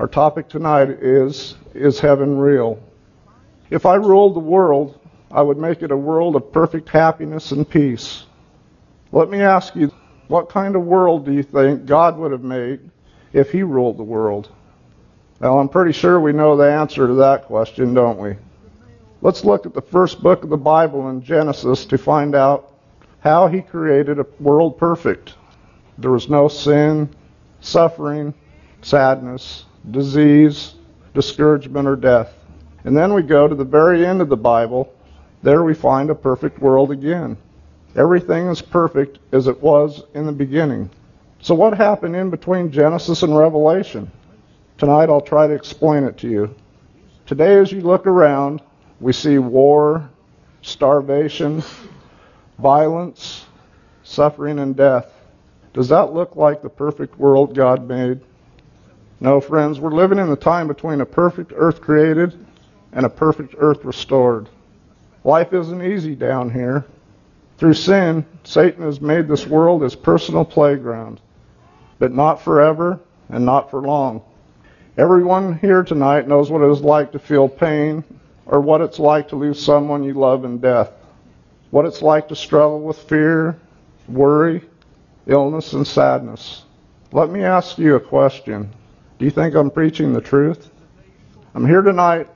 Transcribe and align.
Our 0.00 0.08
topic 0.08 0.48
tonight 0.48 0.88
is 0.88 1.56
Is 1.74 2.00
Heaven 2.00 2.38
Real? 2.38 2.82
If 3.68 3.84
I 3.84 3.96
ruled 3.96 4.34
the 4.34 4.40
world, 4.40 4.98
I 5.30 5.42
would 5.42 5.58
make 5.58 5.82
it 5.82 5.90
a 5.90 5.96
world 5.96 6.36
of 6.36 6.50
perfect 6.54 6.88
happiness 6.88 7.52
and 7.52 7.68
peace. 7.68 8.24
Let 9.12 9.28
me 9.28 9.42
ask 9.42 9.76
you, 9.76 9.92
what 10.28 10.48
kind 10.48 10.74
of 10.74 10.86
world 10.86 11.26
do 11.26 11.32
you 11.34 11.42
think 11.42 11.84
God 11.84 12.16
would 12.16 12.32
have 12.32 12.42
made 12.42 12.80
if 13.34 13.50
He 13.50 13.62
ruled 13.62 13.98
the 13.98 14.02
world? 14.02 14.48
Well, 15.38 15.58
I'm 15.58 15.68
pretty 15.68 15.92
sure 15.92 16.18
we 16.18 16.32
know 16.32 16.56
the 16.56 16.72
answer 16.72 17.06
to 17.06 17.14
that 17.16 17.44
question, 17.44 17.92
don't 17.92 18.18
we? 18.18 18.36
Let's 19.20 19.44
look 19.44 19.66
at 19.66 19.74
the 19.74 19.82
first 19.82 20.22
book 20.22 20.44
of 20.44 20.48
the 20.48 20.56
Bible 20.56 21.10
in 21.10 21.22
Genesis 21.22 21.84
to 21.84 21.98
find 21.98 22.34
out 22.34 22.72
how 23.18 23.48
He 23.48 23.60
created 23.60 24.18
a 24.18 24.24
world 24.38 24.78
perfect. 24.78 25.34
There 25.98 26.10
was 26.10 26.30
no 26.30 26.48
sin, 26.48 27.10
suffering, 27.60 28.32
sadness, 28.80 29.66
disease, 29.90 30.74
discouragement, 31.14 31.88
or 31.88 31.96
death. 31.96 32.34
And 32.84 32.96
then 32.96 33.12
we 33.12 33.22
go 33.22 33.48
to 33.48 33.54
the 33.54 33.64
very 33.64 34.06
end 34.06 34.20
of 34.20 34.28
the 34.28 34.36
Bible. 34.36 34.92
There 35.42 35.62
we 35.62 35.74
find 35.74 36.10
a 36.10 36.14
perfect 36.14 36.58
world 36.60 36.90
again. 36.90 37.36
Everything 37.96 38.46
is 38.46 38.62
perfect 38.62 39.18
as 39.32 39.46
it 39.46 39.60
was 39.60 40.04
in 40.14 40.26
the 40.26 40.32
beginning. 40.32 40.90
So, 41.40 41.54
what 41.54 41.76
happened 41.76 42.14
in 42.14 42.30
between 42.30 42.70
Genesis 42.70 43.22
and 43.22 43.36
Revelation? 43.36 44.10
Tonight 44.78 45.08
I'll 45.08 45.20
try 45.20 45.46
to 45.46 45.54
explain 45.54 46.04
it 46.04 46.16
to 46.18 46.28
you. 46.28 46.54
Today, 47.26 47.58
as 47.58 47.72
you 47.72 47.80
look 47.80 48.06
around, 48.06 48.62
we 49.00 49.12
see 49.12 49.38
war, 49.38 50.08
starvation, 50.62 51.62
violence, 52.58 53.46
suffering, 54.02 54.58
and 54.58 54.76
death. 54.76 55.12
Does 55.72 55.88
that 55.88 56.12
look 56.12 56.36
like 56.36 56.62
the 56.62 56.68
perfect 56.68 57.18
world 57.18 57.54
God 57.54 57.88
made? 57.88 58.20
No, 59.22 59.38
friends, 59.38 59.78
we're 59.78 59.90
living 59.90 60.18
in 60.18 60.30
the 60.30 60.36
time 60.36 60.66
between 60.66 61.02
a 61.02 61.06
perfect 61.06 61.52
earth 61.54 61.82
created 61.82 62.46
and 62.92 63.04
a 63.04 63.10
perfect 63.10 63.54
earth 63.58 63.84
restored. 63.84 64.48
Life 65.24 65.52
isn't 65.52 65.82
easy 65.82 66.14
down 66.14 66.50
here. 66.50 66.86
Through 67.58 67.74
sin, 67.74 68.24
Satan 68.44 68.82
has 68.84 69.02
made 69.02 69.28
this 69.28 69.46
world 69.46 69.82
his 69.82 69.94
personal 69.94 70.46
playground, 70.46 71.20
but 71.98 72.12
not 72.12 72.40
forever 72.40 72.98
and 73.28 73.44
not 73.44 73.70
for 73.70 73.82
long. 73.82 74.22
Everyone 74.96 75.58
here 75.58 75.82
tonight 75.82 76.26
knows 76.26 76.50
what 76.50 76.62
it 76.62 76.70
is 76.70 76.80
like 76.80 77.12
to 77.12 77.18
feel 77.18 77.46
pain 77.46 78.02
or 78.46 78.62
what 78.62 78.80
it's 78.80 78.98
like 78.98 79.28
to 79.28 79.36
lose 79.36 79.62
someone 79.62 80.02
you 80.02 80.14
love 80.14 80.46
in 80.46 80.58
death, 80.58 80.90
what 81.70 81.84
it's 81.84 82.00
like 82.00 82.28
to 82.28 82.36
struggle 82.36 82.80
with 82.80 82.96
fear, 82.96 83.60
worry, 84.08 84.62
illness, 85.26 85.74
and 85.74 85.86
sadness. 85.86 86.64
Let 87.12 87.28
me 87.28 87.44
ask 87.44 87.76
you 87.76 87.96
a 87.96 88.00
question. 88.00 88.72
Do 89.20 89.26
you 89.26 89.30
think 89.30 89.54
I'm 89.54 89.70
preaching 89.70 90.14
the 90.14 90.22
truth? 90.22 90.70
I'm 91.54 91.66
here 91.66 91.82
tonight 91.82 92.26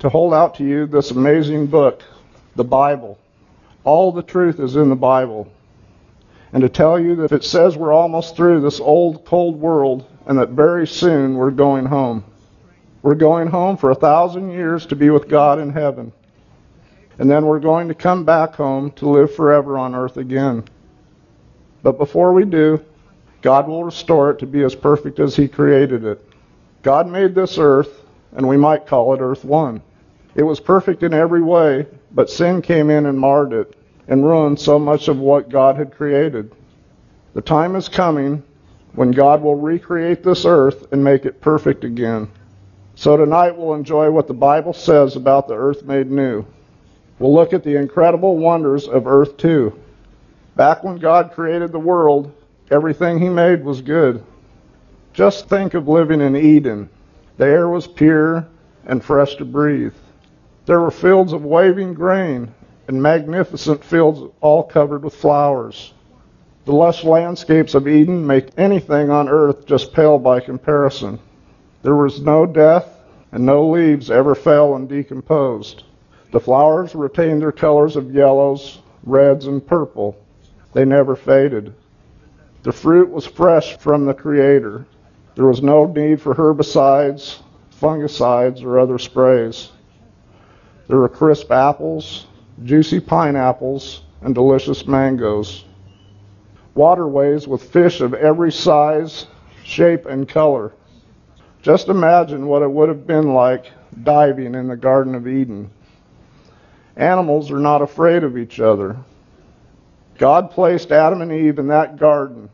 to 0.00 0.08
hold 0.08 0.34
out 0.34 0.56
to 0.56 0.64
you 0.64 0.86
this 0.86 1.12
amazing 1.12 1.68
book, 1.68 2.02
the 2.56 2.64
Bible. 2.64 3.16
All 3.84 4.10
the 4.10 4.24
truth 4.24 4.58
is 4.58 4.74
in 4.74 4.88
the 4.88 4.96
Bible. 4.96 5.48
And 6.52 6.62
to 6.62 6.68
tell 6.68 6.98
you 6.98 7.14
that 7.14 7.30
it 7.30 7.44
says 7.44 7.76
we're 7.76 7.92
almost 7.92 8.34
through 8.34 8.60
this 8.60 8.80
old, 8.80 9.24
cold 9.24 9.60
world 9.60 10.04
and 10.26 10.36
that 10.36 10.48
very 10.48 10.84
soon 10.84 11.36
we're 11.36 11.52
going 11.52 11.86
home. 11.86 12.24
We're 13.02 13.14
going 13.14 13.46
home 13.46 13.76
for 13.76 13.92
a 13.92 13.94
thousand 13.94 14.50
years 14.50 14.84
to 14.86 14.96
be 14.96 15.10
with 15.10 15.28
God 15.28 15.60
in 15.60 15.70
heaven. 15.70 16.10
And 17.20 17.30
then 17.30 17.46
we're 17.46 17.60
going 17.60 17.86
to 17.86 17.94
come 17.94 18.24
back 18.24 18.56
home 18.56 18.90
to 18.96 19.08
live 19.08 19.32
forever 19.32 19.78
on 19.78 19.94
earth 19.94 20.16
again. 20.16 20.64
But 21.84 21.98
before 21.98 22.32
we 22.32 22.44
do, 22.46 22.84
God 23.42 23.68
will 23.68 23.84
restore 23.84 24.32
it 24.32 24.40
to 24.40 24.46
be 24.46 24.64
as 24.64 24.74
perfect 24.74 25.20
as 25.20 25.36
He 25.36 25.46
created 25.46 26.04
it. 26.04 26.30
God 26.82 27.08
made 27.08 27.34
this 27.34 27.58
earth, 27.58 28.04
and 28.32 28.48
we 28.48 28.56
might 28.56 28.86
call 28.86 29.14
it 29.14 29.20
Earth 29.20 29.44
1. 29.44 29.80
It 30.34 30.42
was 30.42 30.58
perfect 30.58 31.02
in 31.02 31.14
every 31.14 31.42
way, 31.42 31.86
but 32.10 32.30
sin 32.30 32.62
came 32.62 32.90
in 32.90 33.06
and 33.06 33.18
marred 33.18 33.52
it 33.52 33.76
and 34.08 34.24
ruined 34.24 34.58
so 34.58 34.78
much 34.78 35.08
of 35.08 35.18
what 35.18 35.48
God 35.48 35.76
had 35.76 35.94
created. 35.94 36.52
The 37.34 37.40
time 37.40 37.76
is 37.76 37.88
coming 37.88 38.42
when 38.94 39.12
God 39.12 39.42
will 39.42 39.54
recreate 39.54 40.22
this 40.22 40.44
earth 40.44 40.92
and 40.92 41.02
make 41.04 41.24
it 41.24 41.40
perfect 41.40 41.84
again. 41.84 42.28
So 42.94 43.16
tonight 43.16 43.56
we'll 43.56 43.74
enjoy 43.74 44.10
what 44.10 44.26
the 44.26 44.34
Bible 44.34 44.72
says 44.72 45.16
about 45.16 45.48
the 45.48 45.54
earth 45.54 45.84
made 45.84 46.10
new. 46.10 46.44
We'll 47.18 47.34
look 47.34 47.52
at 47.52 47.62
the 47.62 47.76
incredible 47.76 48.36
wonders 48.36 48.88
of 48.88 49.06
Earth 49.06 49.36
2. 49.36 49.78
Back 50.56 50.82
when 50.82 50.98
God 50.98 51.32
created 51.32 51.70
the 51.70 51.78
world, 51.78 52.32
everything 52.70 53.18
He 53.18 53.28
made 53.28 53.64
was 53.64 53.80
good. 53.80 54.24
Just 55.12 55.48
think 55.48 55.74
of 55.74 55.88
living 55.88 56.22
in 56.22 56.36
Eden. 56.36 56.88
The 57.36 57.44
air 57.44 57.68
was 57.68 57.86
pure 57.86 58.46
and 58.86 59.04
fresh 59.04 59.34
to 59.36 59.44
breathe. 59.44 59.94
There 60.64 60.80
were 60.80 60.90
fields 60.90 61.34
of 61.34 61.44
waving 61.44 61.94
grain 61.94 62.54
and 62.88 63.02
magnificent 63.02 63.84
fields 63.84 64.22
all 64.40 64.62
covered 64.62 65.04
with 65.04 65.14
flowers. 65.14 65.92
The 66.64 66.72
lush 66.72 67.04
landscapes 67.04 67.74
of 67.74 67.88
Eden 67.88 68.26
make 68.26 68.48
anything 68.56 69.10
on 69.10 69.28
earth 69.28 69.66
just 69.66 69.92
pale 69.92 70.18
by 70.18 70.40
comparison. 70.40 71.18
There 71.82 71.96
was 71.96 72.22
no 72.22 72.46
death, 72.46 72.98
and 73.32 73.44
no 73.44 73.68
leaves 73.68 74.10
ever 74.10 74.34
fell 74.34 74.76
and 74.76 74.88
decomposed. 74.88 75.84
The 76.30 76.40
flowers 76.40 76.94
retained 76.94 77.42
their 77.42 77.52
colors 77.52 77.96
of 77.96 78.14
yellows, 78.14 78.78
reds, 79.04 79.46
and 79.46 79.66
purple. 79.66 80.16
They 80.72 80.84
never 80.84 81.16
faded. 81.16 81.74
The 82.62 82.72
fruit 82.72 83.10
was 83.10 83.26
fresh 83.26 83.76
from 83.78 84.06
the 84.06 84.14
Creator. 84.14 84.86
There 85.34 85.46
was 85.46 85.62
no 85.62 85.86
need 85.86 86.20
for 86.20 86.34
herbicides, 86.34 87.38
fungicides, 87.80 88.62
or 88.62 88.78
other 88.78 88.98
sprays. 88.98 89.70
There 90.88 90.98
were 90.98 91.08
crisp 91.08 91.50
apples, 91.50 92.26
juicy 92.64 93.00
pineapples, 93.00 94.02
and 94.20 94.34
delicious 94.34 94.86
mangoes. 94.86 95.64
Waterways 96.74 97.48
with 97.48 97.62
fish 97.62 98.00
of 98.00 98.14
every 98.14 98.52
size, 98.52 99.26
shape, 99.64 100.06
and 100.06 100.28
color. 100.28 100.72
Just 101.62 101.88
imagine 101.88 102.46
what 102.46 102.62
it 102.62 102.70
would 102.70 102.88
have 102.88 103.06
been 103.06 103.32
like 103.34 103.72
diving 104.02 104.54
in 104.54 104.68
the 104.68 104.76
Garden 104.76 105.14
of 105.14 105.28
Eden. 105.28 105.70
Animals 106.96 107.50
are 107.50 107.58
not 107.58 107.82
afraid 107.82 108.22
of 108.22 108.36
each 108.36 108.60
other. 108.60 108.96
God 110.18 110.50
placed 110.50 110.92
Adam 110.92 111.22
and 111.22 111.32
Eve 111.32 111.58
in 111.58 111.68
that 111.68 111.96
garden. 111.96 112.50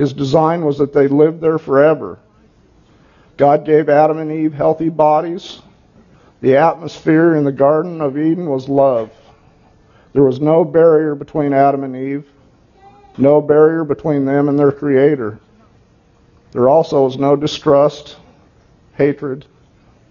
His 0.00 0.14
design 0.14 0.64
was 0.64 0.78
that 0.78 0.94
they 0.94 1.08
lived 1.08 1.42
there 1.42 1.58
forever. 1.58 2.18
God 3.36 3.66
gave 3.66 3.90
Adam 3.90 4.16
and 4.16 4.32
Eve 4.32 4.54
healthy 4.54 4.88
bodies. 4.88 5.60
The 6.40 6.56
atmosphere 6.56 7.34
in 7.34 7.44
the 7.44 7.52
Garden 7.52 8.00
of 8.00 8.16
Eden 8.16 8.48
was 8.48 8.66
love. 8.66 9.10
There 10.14 10.22
was 10.22 10.40
no 10.40 10.64
barrier 10.64 11.14
between 11.14 11.52
Adam 11.52 11.84
and 11.84 11.94
Eve, 11.94 12.26
no 13.18 13.42
barrier 13.42 13.84
between 13.84 14.24
them 14.24 14.48
and 14.48 14.58
their 14.58 14.72
Creator. 14.72 15.38
There 16.52 16.70
also 16.70 17.04
was 17.04 17.18
no 17.18 17.36
distrust, 17.36 18.16
hatred, 18.94 19.44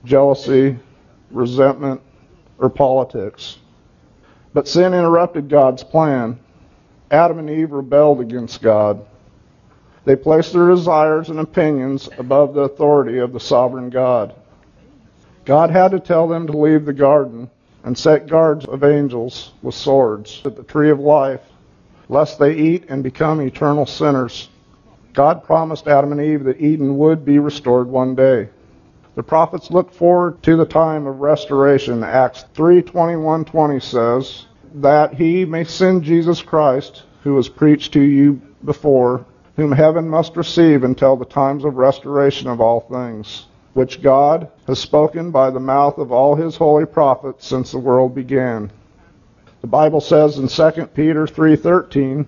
jealousy, 0.06 0.78
resentment, 1.32 2.00
or 2.60 2.70
politics. 2.70 3.58
But 4.54 4.68
sin 4.68 4.94
interrupted 4.94 5.50
God's 5.50 5.84
plan. 5.84 6.40
Adam 7.10 7.40
and 7.40 7.50
Eve 7.50 7.72
rebelled 7.72 8.22
against 8.22 8.62
God. 8.62 9.04
They 10.06 10.16
placed 10.16 10.54
their 10.54 10.70
desires 10.70 11.30
and 11.30 11.40
opinions 11.40 12.10
above 12.18 12.54
the 12.54 12.62
authority 12.62 13.20
of 13.20 13.34
the 13.34 13.40
sovereign 13.40 13.90
God. 13.90 14.34
God 15.46 15.70
had 15.70 15.92
to 15.92 16.00
tell 16.00 16.28
them 16.28 16.48
to 16.48 16.58
leave 16.58 16.86
the 16.86 16.94
garden 16.94 17.50
and 17.84 17.98
set 17.98 18.28
guards 18.28 18.66
of 18.66 18.84
angels 18.84 19.52
with 19.62 19.76
swords 19.76 20.42
at 20.46 20.56
the 20.56 20.64
tree 20.64 20.90
of 20.90 21.00
life, 21.00 21.42
lest 22.08 22.40
they 22.40 22.56
eat 22.56 22.86
and 22.90 23.04
become 23.04 23.42
eternal 23.42 23.86
sinners. 23.86 24.50
God 25.14 25.44
promised 25.44 25.88
Adam 25.88 26.12
and 26.12 26.22
Eve 26.22 26.44
that 26.44 26.62
Eden 26.62 26.98
would 26.98 27.26
be 27.26 27.40
restored 27.40 27.88
one 27.88 28.16
day. 28.16 28.50
The 29.16 29.24
prophets 29.24 29.72
looked 29.72 29.96
forward 29.96 30.41
to 30.44 30.56
the 30.56 30.66
time 30.66 31.08
of 31.08 31.20
restoration. 31.20 32.03
Acts 32.03 32.46
3:21-20 32.56 33.82
says 33.82 34.46
that 34.76 35.14
he 35.14 35.46
may 35.46 35.64
send 35.64 36.03
Jesus 36.03 36.41
Christ, 36.41 37.03
who 37.23 37.34
was 37.34 37.50
preached 37.50 37.94
to 37.94 38.02
you 38.02 38.40
before, 38.64 39.26
whom 39.59 39.73
heaven 39.73 40.08
must 40.08 40.38
receive 40.38 40.85
until 40.85 41.17
the 41.17 41.26
times 41.26 41.66
of 41.66 41.76
restoration 41.76 42.47
of 42.47 42.61
all 42.61 42.79
things, 42.79 43.46
which 43.73 44.02
God 44.02 44.50
has 44.67 44.79
spoken 44.79 45.32
by 45.32 45.50
the 45.50 45.59
mouth 45.59 45.97
of 45.97 46.14
all 46.14 46.34
his 46.34 46.56
holy 46.56 46.85
prophets 46.85 47.46
since 47.46 47.72
the 47.72 47.78
world 47.78 48.16
began. 48.16 48.72
The 49.59 49.67
Bible 49.67 50.00
says 50.00 50.38
in 50.38 50.47
2 50.47 50.88
Peter 50.94 51.28
3:13, 51.28 52.26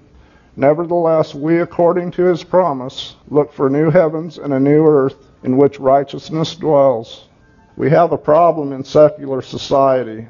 Nevertheless, 0.58 1.34
we, 1.34 1.60
according 1.60 2.12
to 2.12 2.24
his 2.24 2.44
promise, 2.44 3.16
look 3.30 3.54
for 3.54 3.70
new 3.70 3.90
heavens 3.90 4.38
and 4.38 4.54
a 4.54 4.60
new 4.60 4.86
earth 4.86 5.16
in 5.44 5.56
which 5.56 5.80
righteousness 5.80 6.56
dwells. 6.56 7.30
We 7.78 7.90
have 7.92 8.12
a 8.12 8.18
problem 8.18 8.74
in 8.74 8.84
secular 8.84 9.42
society. 9.42 10.28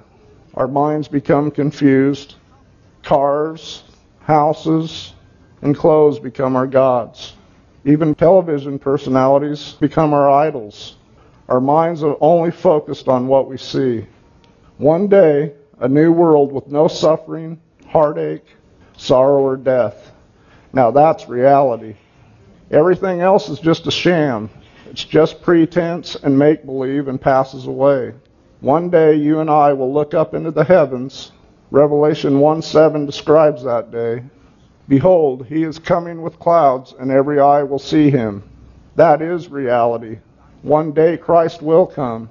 Our 0.53 0.67
minds 0.67 1.07
become 1.07 1.49
confused. 1.49 2.35
Cars, 3.01 3.81
houses, 4.19 5.13
and 5.61 5.75
clothes 5.75 6.19
become 6.19 6.55
our 6.55 6.67
gods. 6.67 7.33
Even 7.85 8.15
television 8.15 8.79
personalities 8.79 9.73
become 9.79 10.13
our 10.13 10.29
idols. 10.29 10.95
Our 11.49 11.59
minds 11.59 12.03
are 12.03 12.17
only 12.21 12.51
focused 12.51 13.07
on 13.07 13.27
what 13.27 13.47
we 13.47 13.57
see. 13.57 14.05
One 14.77 15.07
day, 15.07 15.53
a 15.79 15.87
new 15.87 16.11
world 16.11 16.51
with 16.51 16.67
no 16.67 16.87
suffering, 16.87 17.59
heartache, 17.87 18.45
sorrow, 18.97 19.41
or 19.41 19.57
death. 19.57 20.11
Now 20.73 20.91
that's 20.91 21.27
reality. 21.27 21.95
Everything 22.69 23.19
else 23.19 23.49
is 23.49 23.59
just 23.59 23.87
a 23.87 23.91
sham. 23.91 24.49
It's 24.89 25.03
just 25.03 25.41
pretense 25.41 26.15
and 26.15 26.37
make 26.37 26.65
believe 26.65 27.07
and 27.07 27.19
passes 27.19 27.67
away. 27.67 28.13
One 28.61 28.89
day 28.89 29.15
you 29.15 29.39
and 29.39 29.49
I 29.49 29.73
will 29.73 29.91
look 29.91 30.13
up 30.13 30.33
into 30.33 30.51
the 30.51 30.63
heavens. 30.63 31.31
Revelation 31.71 32.39
1 32.39 32.61
7 32.61 33.05
describes 33.05 33.63
that 33.63 33.91
day. 33.91 34.23
Behold, 34.87 35.45
he 35.45 35.63
is 35.63 35.79
coming 35.79 36.21
with 36.21 36.39
clouds, 36.39 36.93
and 36.99 37.11
every 37.11 37.39
eye 37.39 37.63
will 37.63 37.79
see 37.79 38.09
him. 38.09 38.43
That 38.95 39.21
is 39.21 39.49
reality. 39.49 40.19
One 40.63 40.91
day 40.91 41.17
Christ 41.17 41.61
will 41.61 41.85
come. 41.85 42.29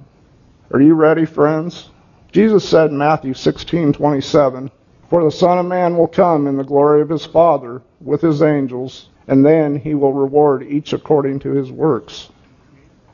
Are 0.71 0.81
you 0.81 0.93
ready, 0.93 1.25
friends? 1.25 1.89
Jesus 2.31 2.67
said 2.67 2.91
in 2.91 2.97
Matthew 2.97 3.33
16:27, 3.33 4.71
"For 5.09 5.23
the 5.23 5.31
Son 5.31 5.57
of 5.57 5.65
Man 5.65 5.97
will 5.97 6.07
come 6.07 6.47
in 6.47 6.55
the 6.55 6.63
glory 6.63 7.01
of 7.01 7.09
his 7.09 7.25
Father 7.25 7.81
with 7.99 8.21
his 8.21 8.41
angels, 8.41 9.09
and 9.27 9.45
then 9.45 9.75
he 9.75 9.95
will 9.95 10.13
reward 10.13 10.63
each 10.63 10.93
according 10.93 11.39
to 11.39 11.51
his 11.51 11.71
works." 11.71 12.29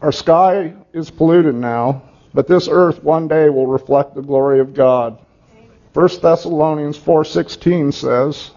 Our 0.02 0.12
sky 0.12 0.74
is 0.94 1.10
polluted 1.10 1.56
now, 1.56 2.04
but 2.34 2.48
this 2.48 2.70
earth 2.72 3.04
one 3.04 3.28
day 3.28 3.50
will 3.50 3.66
reflect 3.66 4.14
the 4.14 4.22
glory 4.22 4.60
of 4.60 4.76
God. 4.76 5.18
1 5.94 6.22
Thessalonians 6.22 6.98
4:16 6.98 7.92
says, 7.92 8.52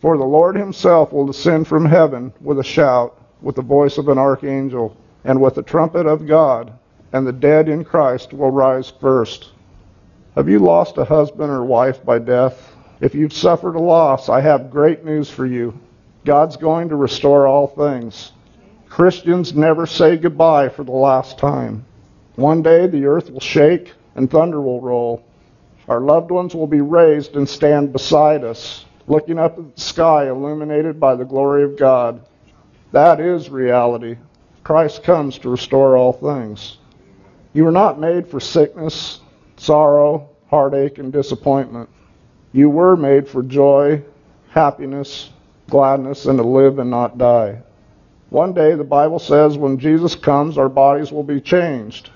"For 0.00 0.16
the 0.16 0.24
Lord 0.24 0.56
himself 0.56 1.12
will 1.12 1.26
descend 1.26 1.66
from 1.66 1.86
heaven 1.86 2.32
with 2.40 2.58
a 2.58 2.64
shout, 2.64 3.16
with 3.42 3.56
the 3.56 3.62
voice 3.62 3.98
of 3.98 4.08
an 4.08 4.18
archangel, 4.18 4.96
and 5.24 5.40
with 5.40 5.54
the 5.54 5.62
trumpet 5.62 6.06
of 6.06 6.26
God, 6.26 6.72
and 7.12 7.26
the 7.26 7.32
dead 7.32 7.68
in 7.68 7.84
Christ 7.84 8.32
will 8.32 8.50
rise 8.50 8.90
first. 8.90 9.50
Have 10.34 10.48
you 10.48 10.60
lost 10.60 10.98
a 10.98 11.04
husband 11.04 11.50
or 11.50 11.64
wife 11.64 12.04
by 12.04 12.18
death? 12.20 12.76
If 13.00 13.14
you've 13.14 13.32
suffered 13.32 13.74
a 13.74 13.80
loss, 13.80 14.28
I 14.28 14.40
have 14.40 14.70
great 14.70 15.04
news 15.04 15.30
for 15.30 15.46
you. 15.46 15.74
God's 16.24 16.56
going 16.56 16.88
to 16.90 16.96
restore 16.96 17.46
all 17.46 17.66
things. 17.66 18.32
Christians 18.88 19.54
never 19.54 19.86
say 19.86 20.16
goodbye 20.16 20.68
for 20.68 20.84
the 20.84 20.92
last 20.92 21.38
time. 21.38 21.84
One 22.36 22.62
day 22.62 22.86
the 22.86 23.06
earth 23.06 23.30
will 23.30 23.40
shake 23.40 23.92
and 24.14 24.30
thunder 24.30 24.60
will 24.60 24.80
roll. 24.80 25.24
Our 25.88 26.00
loved 26.00 26.30
ones 26.30 26.54
will 26.54 26.66
be 26.66 26.80
raised 26.80 27.34
and 27.34 27.48
stand 27.48 27.92
beside 27.92 28.44
us, 28.44 28.84
looking 29.08 29.38
up 29.38 29.58
at 29.58 29.74
the 29.74 29.80
sky 29.80 30.28
illuminated 30.28 31.00
by 31.00 31.14
the 31.14 31.24
glory 31.24 31.64
of 31.64 31.76
God. 31.76 32.24
That 32.92 33.20
is 33.20 33.48
reality. 33.48 34.16
Christ 34.62 35.02
comes 35.02 35.38
to 35.38 35.48
restore 35.48 35.96
all 35.96 36.12
things. 36.12 36.76
You 37.54 37.64
were 37.64 37.72
not 37.72 37.98
made 37.98 38.28
for 38.28 38.38
sickness, 38.38 39.20
sorrow, 39.56 40.28
heartache, 40.48 40.98
and 40.98 41.12
disappointment. 41.12 41.88
You 42.52 42.68
were 42.68 42.96
made 42.96 43.28
for 43.28 43.42
joy, 43.42 44.02
happiness, 44.50 45.30
gladness, 45.70 46.26
and 46.26 46.38
to 46.38 46.44
live 46.44 46.78
and 46.78 46.90
not 46.90 47.18
die. 47.18 47.62
One 48.30 48.52
day, 48.52 48.74
the 48.74 48.84
Bible 48.84 49.18
says, 49.18 49.56
when 49.56 49.78
Jesus 49.78 50.14
comes, 50.14 50.58
our 50.58 50.68
bodies 50.68 51.10
will 51.10 51.22
be 51.22 51.40
changed. 51.40 52.10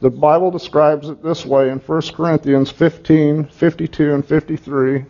The 0.00 0.10
Bible 0.10 0.50
describes 0.50 1.10
it 1.10 1.22
this 1.22 1.44
way 1.44 1.68
in 1.68 1.78
1 1.78 2.02
Corinthians 2.14 2.70
15, 2.70 3.44
52, 3.44 4.14
and 4.14 4.24
53. 4.24 5.04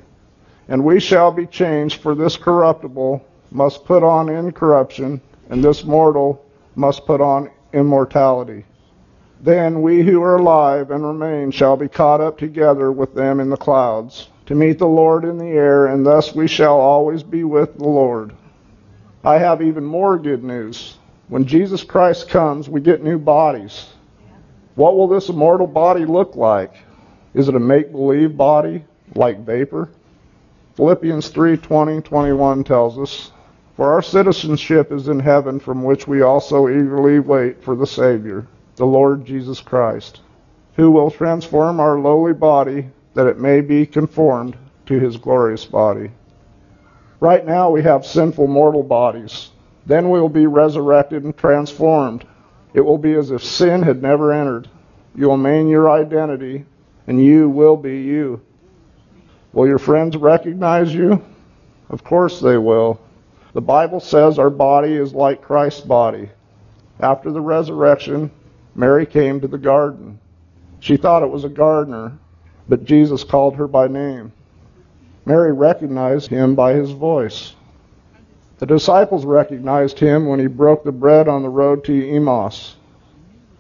And 0.70 0.84
we 0.84 1.00
shall 1.00 1.32
be 1.32 1.46
changed, 1.46 2.00
for 2.00 2.14
this 2.14 2.36
corruptible 2.36 3.26
must 3.50 3.84
put 3.84 4.02
on 4.02 4.28
incorruption, 4.28 5.20
and 5.50 5.62
this 5.62 5.84
mortal 5.84 6.42
must 6.76 7.04
put 7.04 7.20
on 7.20 7.50
immortality. 7.72 8.64
Then 9.40 9.82
we 9.82 10.02
who 10.02 10.22
are 10.22 10.36
alive 10.36 10.92
and 10.92 11.04
remain 11.04 11.50
shall 11.50 11.76
be 11.76 11.88
caught 11.88 12.20
up 12.20 12.38
together 12.38 12.92
with 12.92 13.14
them 13.14 13.40
in 13.40 13.50
the 13.50 13.56
clouds 13.56 14.28
to 14.46 14.54
meet 14.54 14.78
the 14.78 14.86
Lord 14.86 15.24
in 15.24 15.38
the 15.38 15.46
air, 15.46 15.86
and 15.86 16.06
thus 16.06 16.34
we 16.34 16.46
shall 16.46 16.78
always 16.78 17.24
be 17.24 17.42
with 17.42 17.76
the 17.76 17.88
Lord. 17.88 18.32
I 19.24 19.38
have 19.38 19.62
even 19.62 19.84
more 19.84 20.18
good 20.18 20.44
news. 20.44 20.98
When 21.28 21.46
Jesus 21.46 21.82
Christ 21.82 22.28
comes, 22.28 22.68
we 22.68 22.80
get 22.80 23.02
new 23.02 23.18
bodies. 23.18 23.86
What 24.76 24.96
will 24.96 25.08
this 25.08 25.28
immortal 25.28 25.66
body 25.66 26.04
look 26.04 26.36
like? 26.36 26.74
Is 27.34 27.48
it 27.48 27.56
a 27.56 27.60
make-believe 27.60 28.36
body 28.36 28.84
like 29.14 29.40
vapor? 29.44 29.90
Philippians 30.74 31.30
3:20, 31.30 32.02
21 32.02 32.64
tells 32.64 32.98
us, 32.98 33.32
"For 33.76 33.92
our 33.92 34.02
citizenship 34.02 34.92
is 34.92 35.08
in 35.08 35.20
heaven, 35.20 35.58
from 35.58 35.82
which 35.82 36.08
we 36.08 36.22
also 36.22 36.68
eagerly 36.68 37.18
wait 37.18 37.62
for 37.62 37.74
the 37.74 37.86
Savior." 37.86 38.46
the 38.80 38.86
Lord 38.86 39.26
Jesus 39.26 39.60
Christ, 39.60 40.22
who 40.76 40.90
will 40.90 41.10
transform 41.10 41.80
our 41.80 41.98
lowly 41.98 42.32
body 42.32 42.88
that 43.12 43.26
it 43.26 43.38
may 43.38 43.60
be 43.60 43.84
conformed 43.84 44.56
to 44.86 44.98
his 44.98 45.18
glorious 45.18 45.66
body. 45.66 46.10
Right 47.20 47.44
now 47.44 47.70
we 47.70 47.82
have 47.82 48.06
sinful 48.06 48.46
mortal 48.46 48.82
bodies. 48.82 49.50
Then 49.84 50.08
we 50.08 50.18
will 50.18 50.30
be 50.30 50.46
resurrected 50.46 51.24
and 51.24 51.36
transformed. 51.36 52.24
It 52.72 52.80
will 52.80 52.96
be 52.96 53.12
as 53.12 53.30
if 53.30 53.44
sin 53.44 53.82
had 53.82 54.00
never 54.00 54.32
entered. 54.32 54.66
You 55.14 55.28
will 55.28 55.36
maintain 55.36 55.68
your 55.68 55.90
identity, 55.90 56.64
and 57.06 57.22
you 57.22 57.50
will 57.50 57.76
be 57.76 57.98
you. 57.98 58.40
Will 59.52 59.66
your 59.66 59.78
friends 59.78 60.16
recognize 60.16 60.94
you? 60.94 61.22
Of 61.88 62.04
course 62.04 62.40
they 62.40 62.56
will. 62.56 63.00
The 63.52 63.60
Bible 63.60 63.98
says 63.98 64.38
our 64.38 64.50
body 64.50 64.92
is 64.92 65.12
like 65.12 65.42
Christ's 65.42 65.80
body. 65.80 66.30
After 67.00 67.32
the 67.32 67.40
resurrection, 67.40 68.30
Mary 68.76 69.06
came 69.06 69.40
to 69.40 69.48
the 69.48 69.58
garden. 69.58 70.20
She 70.78 70.96
thought 70.96 71.24
it 71.24 71.30
was 71.30 71.44
a 71.44 71.48
gardener, 71.48 72.16
but 72.68 72.84
Jesus 72.84 73.24
called 73.24 73.56
her 73.56 73.66
by 73.66 73.88
name. 73.88 74.32
Mary 75.26 75.52
recognized 75.52 76.30
him 76.30 76.54
by 76.54 76.72
his 76.72 76.92
voice. 76.92 77.54
The 78.58 78.66
disciples 78.66 79.24
recognized 79.24 79.98
him 79.98 80.26
when 80.26 80.38
he 80.38 80.46
broke 80.46 80.84
the 80.84 80.92
bread 80.92 81.28
on 81.28 81.42
the 81.42 81.48
road 81.48 81.84
to 81.84 82.08
Emmaus. 82.10 82.76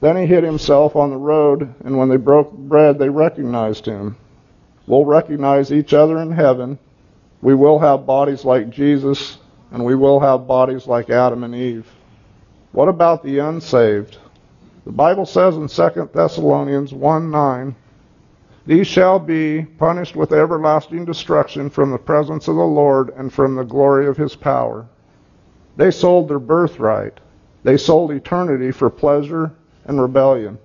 Then 0.00 0.16
he 0.16 0.26
hid 0.26 0.44
himself 0.44 0.94
on 0.94 1.10
the 1.10 1.16
road, 1.16 1.74
and 1.84 1.98
when 1.98 2.08
they 2.08 2.16
broke 2.16 2.52
bread, 2.52 2.98
they 2.98 3.08
recognized 3.08 3.86
him. 3.86 4.16
We'll 4.90 5.04
recognize 5.04 5.72
each 5.72 5.94
other 5.94 6.18
in 6.18 6.32
heaven. 6.32 6.76
We 7.42 7.54
will 7.54 7.78
have 7.78 8.06
bodies 8.06 8.44
like 8.44 8.70
Jesus, 8.70 9.38
and 9.70 9.84
we 9.84 9.94
will 9.94 10.18
have 10.18 10.48
bodies 10.48 10.84
like 10.84 11.10
Adam 11.10 11.44
and 11.44 11.54
Eve. 11.54 11.86
What 12.72 12.88
about 12.88 13.22
the 13.22 13.38
unsaved? 13.38 14.18
The 14.84 14.90
Bible 14.90 15.26
says 15.26 15.54
in 15.54 15.68
2 15.68 16.10
Thessalonians 16.12 16.92
1 16.92 17.30
9, 17.30 17.76
These 18.66 18.88
shall 18.88 19.20
be 19.20 19.62
punished 19.62 20.16
with 20.16 20.32
everlasting 20.32 21.04
destruction 21.04 21.70
from 21.70 21.92
the 21.92 21.96
presence 21.96 22.48
of 22.48 22.56
the 22.56 22.62
Lord 22.62 23.10
and 23.10 23.32
from 23.32 23.54
the 23.54 23.62
glory 23.62 24.08
of 24.08 24.16
his 24.16 24.34
power. 24.34 24.88
They 25.76 25.92
sold 25.92 26.26
their 26.26 26.40
birthright. 26.40 27.20
They 27.62 27.76
sold 27.76 28.10
eternity 28.10 28.72
for 28.72 28.90
pleasure 28.90 29.52
and 29.84 30.02
rebellion. 30.02 30.58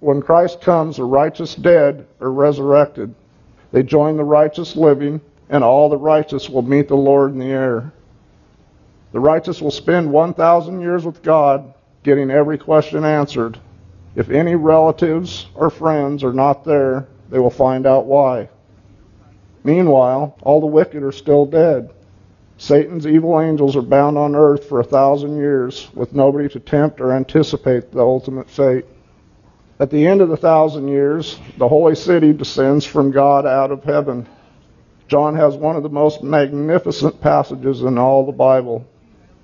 When 0.00 0.22
Christ 0.22 0.62
comes, 0.62 0.96
the 0.96 1.04
righteous 1.04 1.54
dead 1.54 2.06
are 2.18 2.32
resurrected. 2.32 3.14
They 3.72 3.82
join 3.82 4.16
the 4.16 4.24
righteous 4.24 4.76
living, 4.76 5.20
and 5.48 5.62
all 5.62 5.88
the 5.88 5.96
righteous 5.96 6.48
will 6.48 6.62
meet 6.62 6.88
the 6.88 6.96
Lord 6.96 7.32
in 7.32 7.38
the 7.38 7.46
air. 7.46 7.92
The 9.12 9.20
righteous 9.20 9.60
will 9.60 9.70
spend 9.70 10.12
1,000 10.12 10.80
years 10.80 11.04
with 11.04 11.22
God 11.22 11.72
getting 12.02 12.30
every 12.30 12.58
question 12.58 13.04
answered. 13.04 13.58
If 14.14 14.30
any 14.30 14.54
relatives 14.54 15.46
or 15.54 15.70
friends 15.70 16.24
are 16.24 16.32
not 16.32 16.64
there, 16.64 17.06
they 17.30 17.38
will 17.38 17.50
find 17.50 17.86
out 17.86 18.06
why. 18.06 18.48
Meanwhile, 19.64 20.36
all 20.42 20.60
the 20.60 20.66
wicked 20.66 21.02
are 21.02 21.12
still 21.12 21.44
dead. 21.44 21.90
Satan's 22.58 23.06
evil 23.06 23.40
angels 23.40 23.76
are 23.76 23.82
bound 23.82 24.16
on 24.16 24.34
earth 24.34 24.64
for 24.68 24.80
a 24.80 24.84
thousand 24.84 25.36
years 25.36 25.88
with 25.94 26.14
nobody 26.14 26.48
to 26.48 26.60
tempt 26.60 27.00
or 27.00 27.12
anticipate 27.12 27.92
the 27.92 28.00
ultimate 28.00 28.48
fate. 28.48 28.86
At 29.78 29.90
the 29.90 30.06
end 30.06 30.22
of 30.22 30.30
the 30.30 30.38
thousand 30.38 30.88
years, 30.88 31.38
the 31.58 31.68
holy 31.68 31.94
city 31.94 32.32
descends 32.32 32.86
from 32.86 33.10
God 33.10 33.44
out 33.44 33.70
of 33.70 33.84
heaven. 33.84 34.26
John 35.06 35.36
has 35.36 35.54
one 35.54 35.76
of 35.76 35.82
the 35.82 35.90
most 35.90 36.22
magnificent 36.22 37.20
passages 37.20 37.82
in 37.82 37.98
all 37.98 38.24
the 38.24 38.32
Bible. 38.32 38.86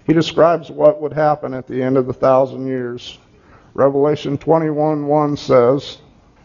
He 0.07 0.15
describes 0.15 0.71
what 0.71 1.03
would 1.03 1.13
happen 1.13 1.53
at 1.53 1.67
the 1.67 1.83
end 1.83 1.99
of 1.99 2.07
the 2.07 2.15
thousand 2.15 2.67
years. 2.67 3.19
Revelation 3.75 4.39
21:1 4.39 5.37
says, 5.37 5.99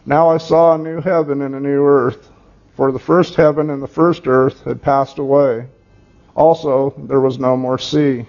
Now 0.04 0.28
I 0.28 0.36
saw 0.36 0.74
a 0.74 0.78
new 0.78 1.00
heaven 1.00 1.40
and 1.40 1.54
a 1.54 1.60
new 1.60 1.82
earth, 1.82 2.30
for 2.76 2.92
the 2.92 2.98
first 2.98 3.36
heaven 3.36 3.70
and 3.70 3.82
the 3.82 3.88
first 3.88 4.28
earth 4.28 4.64
had 4.64 4.82
passed 4.82 5.18
away. 5.18 5.66
Also, 6.36 6.92
there 6.98 7.20
was 7.20 7.38
no 7.38 7.56
more 7.56 7.78
sea. 7.78 8.26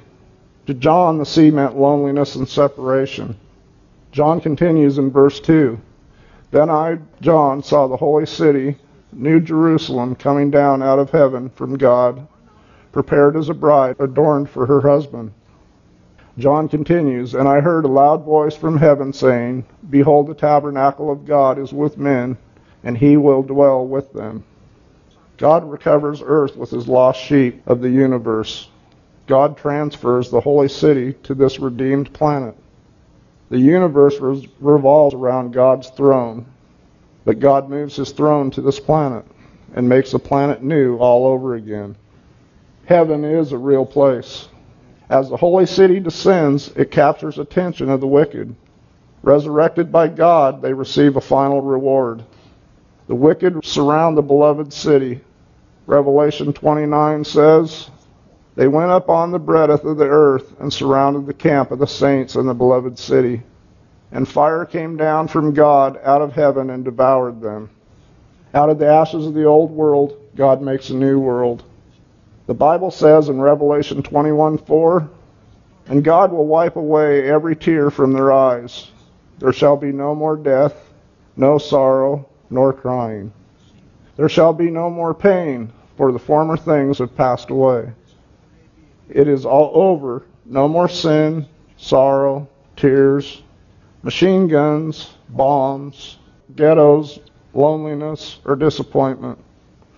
To 0.67 0.73
John, 0.73 1.17
the 1.17 1.25
sea 1.25 1.51
meant 1.51 1.77
loneliness 1.77 2.35
and 2.35 2.47
separation. 2.47 3.37
John 4.11 4.41
continues 4.41 4.97
in 4.97 5.11
verse 5.11 5.39
2 5.39 5.79
Then 6.51 6.69
I, 6.69 6.99
John, 7.21 7.63
saw 7.63 7.87
the 7.87 7.97
holy 7.97 8.25
city, 8.25 8.77
New 9.13 9.39
Jerusalem, 9.39 10.15
coming 10.15 10.51
down 10.51 10.81
out 10.81 10.99
of 10.99 11.11
heaven 11.11 11.49
from 11.49 11.77
God 11.77 12.27
prepared 12.91 13.35
as 13.35 13.49
a 13.49 13.53
bride 13.53 13.95
adorned 13.99 14.49
for 14.49 14.65
her 14.65 14.81
husband. 14.81 15.31
John 16.37 16.69
continues, 16.69 17.35
And 17.35 17.47
I 17.47 17.59
heard 17.59 17.85
a 17.85 17.89
loud 17.89 18.23
voice 18.23 18.55
from 18.55 18.77
heaven 18.77 19.13
saying, 19.13 19.65
Behold, 19.89 20.27
the 20.27 20.33
tabernacle 20.33 21.11
of 21.11 21.25
God 21.25 21.59
is 21.59 21.73
with 21.73 21.97
men, 21.97 22.37
and 22.83 22.97
he 22.97 23.17
will 23.17 23.43
dwell 23.43 23.85
with 23.85 24.13
them. 24.13 24.43
God 25.37 25.69
recovers 25.69 26.23
earth 26.25 26.55
with 26.55 26.69
his 26.69 26.87
lost 26.87 27.21
sheep 27.21 27.61
of 27.67 27.81
the 27.81 27.89
universe. 27.89 28.69
God 29.27 29.57
transfers 29.57 30.29
the 30.29 30.41
holy 30.41 30.69
city 30.69 31.13
to 31.23 31.33
this 31.35 31.59
redeemed 31.59 32.11
planet. 32.13 32.55
The 33.49 33.59
universe 33.59 34.19
revolves 34.59 35.15
around 35.15 35.53
God's 35.53 35.89
throne, 35.89 36.45
but 37.25 37.39
God 37.39 37.69
moves 37.69 37.95
his 37.95 38.11
throne 38.11 38.51
to 38.51 38.61
this 38.61 38.79
planet 38.79 39.25
and 39.75 39.89
makes 39.89 40.11
the 40.11 40.19
planet 40.19 40.63
new 40.63 40.97
all 40.97 41.25
over 41.25 41.55
again. 41.55 41.95
Heaven 42.85 43.23
is 43.23 43.51
a 43.51 43.57
real 43.57 43.85
place. 43.85 44.47
As 45.09 45.29
the 45.29 45.37
holy 45.37 45.65
city 45.65 45.99
descends, 45.99 46.69
it 46.75 46.91
captures 46.91 47.39
attention 47.39 47.89
of 47.89 47.99
the 48.01 48.07
wicked. 48.07 48.55
Resurrected 49.23 49.91
by 49.91 50.07
God, 50.07 50.61
they 50.61 50.73
receive 50.73 51.15
a 51.15 51.21
final 51.21 51.61
reward. 51.61 52.23
The 53.07 53.15
wicked 53.15 53.65
surround 53.65 54.15
the 54.15 54.21
beloved 54.21 54.71
city. 54.71 55.21
Revelation 55.87 56.53
29 56.53 57.23
says, 57.25 57.89
They 58.59 58.67
went 58.67 58.91
up 58.91 59.07
on 59.09 59.31
the 59.31 59.39
breadth 59.39 59.85
of 59.85 59.95
the 59.95 60.09
earth 60.09 60.59
and 60.59 60.73
surrounded 60.73 61.25
the 61.25 61.33
camp 61.33 61.71
of 61.71 61.79
the 61.79 61.87
saints 61.87 62.35
in 62.35 62.45
the 62.45 62.53
beloved 62.53 62.99
city. 62.99 63.41
And 64.11 64.27
fire 64.27 64.65
came 64.65 64.97
down 64.97 65.29
from 65.29 65.53
God 65.53 65.97
out 66.03 66.21
of 66.21 66.33
heaven 66.33 66.69
and 66.69 66.83
devoured 66.83 67.39
them. 67.39 67.69
Out 68.53 68.69
of 68.69 68.77
the 68.77 68.87
ashes 68.87 69.25
of 69.25 69.33
the 69.33 69.45
old 69.45 69.71
world, 69.71 70.17
God 70.35 70.61
makes 70.61 70.89
a 70.89 70.93
new 70.93 71.19
world. 71.19 71.63
The 72.47 72.53
Bible 72.53 72.91
says 72.91 73.29
in 73.29 73.39
Revelation 73.39 74.03
21:4, 74.03 75.07
"And 75.87 76.03
God 76.03 76.33
will 76.33 76.45
wipe 76.45 76.75
away 76.75 77.29
every 77.31 77.55
tear 77.55 77.89
from 77.89 78.11
their 78.11 78.33
eyes. 78.33 78.91
There 79.39 79.53
shall 79.53 79.77
be 79.77 79.93
no 79.93 80.13
more 80.13 80.35
death, 80.35 80.91
no 81.37 81.59
sorrow, 81.59 82.25
nor 82.49 82.73
crying. 82.73 83.31
There 84.17 84.27
shall 84.27 84.51
be 84.51 84.69
no 84.69 84.89
more 84.89 85.13
pain, 85.13 85.71
for 85.95 86.11
the 86.11 86.19
former 86.19 86.57
things 86.57 86.97
have 86.97 87.15
passed 87.15 87.51
away." 87.51 87.93
It 89.09 89.27
is 89.27 89.45
all 89.45 89.71
over. 89.73 90.23
No 90.45 90.67
more 90.67 90.87
sin, 90.87 91.47
sorrow, 91.77 92.47
tears, 92.75 93.41
machine 94.03 94.47
guns, 94.47 95.15
bombs, 95.29 96.17
ghettos, 96.55 97.19
loneliness, 97.53 98.39
or 98.45 98.55
disappointment. 98.55 99.39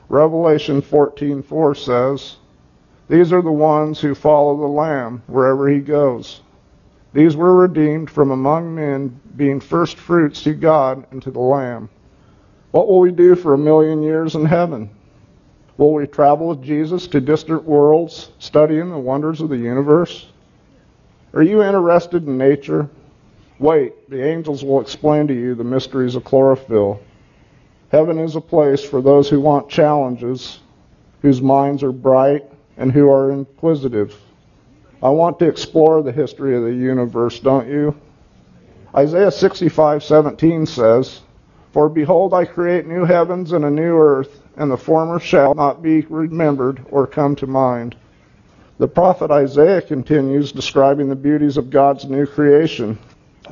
Revelation 0.09 0.81
14:4 0.81 1.77
says, 1.77 2.37
these 3.11 3.33
are 3.33 3.41
the 3.41 3.51
ones 3.51 3.99
who 3.99 4.15
follow 4.15 4.55
the 4.55 4.67
Lamb 4.67 5.21
wherever 5.27 5.67
he 5.67 5.79
goes. 5.79 6.39
These 7.11 7.35
were 7.35 7.53
redeemed 7.53 8.09
from 8.09 8.31
among 8.31 8.73
men, 8.73 9.19
being 9.35 9.59
first 9.59 9.97
fruits 9.97 10.43
to 10.43 10.53
God 10.53 11.05
and 11.11 11.21
to 11.23 11.29
the 11.29 11.41
Lamb. 11.41 11.89
What 12.71 12.87
will 12.87 13.01
we 13.01 13.11
do 13.11 13.35
for 13.35 13.53
a 13.53 13.57
million 13.57 14.01
years 14.01 14.35
in 14.35 14.45
heaven? 14.45 14.89
Will 15.81 15.93
we 15.93 16.05
travel 16.05 16.49
with 16.49 16.61
Jesus 16.61 17.07
to 17.07 17.19
distant 17.19 17.63
worlds, 17.63 18.29
studying 18.37 18.91
the 18.91 18.99
wonders 18.99 19.41
of 19.41 19.49
the 19.49 19.57
universe? 19.57 20.27
Are 21.33 21.41
you 21.41 21.63
interested 21.63 22.27
in 22.27 22.37
nature? 22.37 22.87
Wait, 23.57 24.07
the 24.07 24.23
angels 24.23 24.63
will 24.63 24.79
explain 24.79 25.25
to 25.25 25.33
you 25.33 25.55
the 25.55 25.63
mysteries 25.63 26.13
of 26.13 26.23
chlorophyll. 26.23 27.01
Heaven 27.91 28.19
is 28.19 28.35
a 28.35 28.41
place 28.41 28.83
for 28.83 29.01
those 29.01 29.27
who 29.27 29.41
want 29.41 29.69
challenges, 29.69 30.59
whose 31.23 31.41
minds 31.41 31.81
are 31.81 31.91
bright, 31.91 32.43
and 32.77 32.91
who 32.91 33.09
are 33.09 33.31
inquisitive. 33.31 34.15
I 35.01 35.09
want 35.09 35.39
to 35.39 35.47
explore 35.47 36.03
the 36.03 36.11
history 36.11 36.55
of 36.55 36.61
the 36.61 36.75
universe, 36.75 37.39
don't 37.39 37.67
you? 37.67 37.99
Isaiah 38.93 39.31
65:17 39.31 40.67
says, 40.67 41.21
"For 41.71 41.87
behold, 41.89 42.33
I 42.33 42.45
create 42.45 42.87
new 42.87 43.05
heavens 43.05 43.53
and 43.53 43.63
a 43.63 43.71
new 43.71 43.97
earth, 43.97 44.41
and 44.57 44.69
the 44.69 44.77
former 44.77 45.19
shall 45.19 45.55
not 45.55 45.81
be 45.81 46.05
remembered 46.09 46.81
or 46.91 47.07
come 47.07 47.35
to 47.37 47.47
mind." 47.47 47.95
The 48.77 48.87
prophet 48.87 49.31
Isaiah 49.31 49.81
continues 49.81 50.51
describing 50.51 51.07
the 51.07 51.15
beauties 51.15 51.57
of 51.57 51.69
God's 51.69 52.09
new 52.09 52.25
creation. 52.25 52.97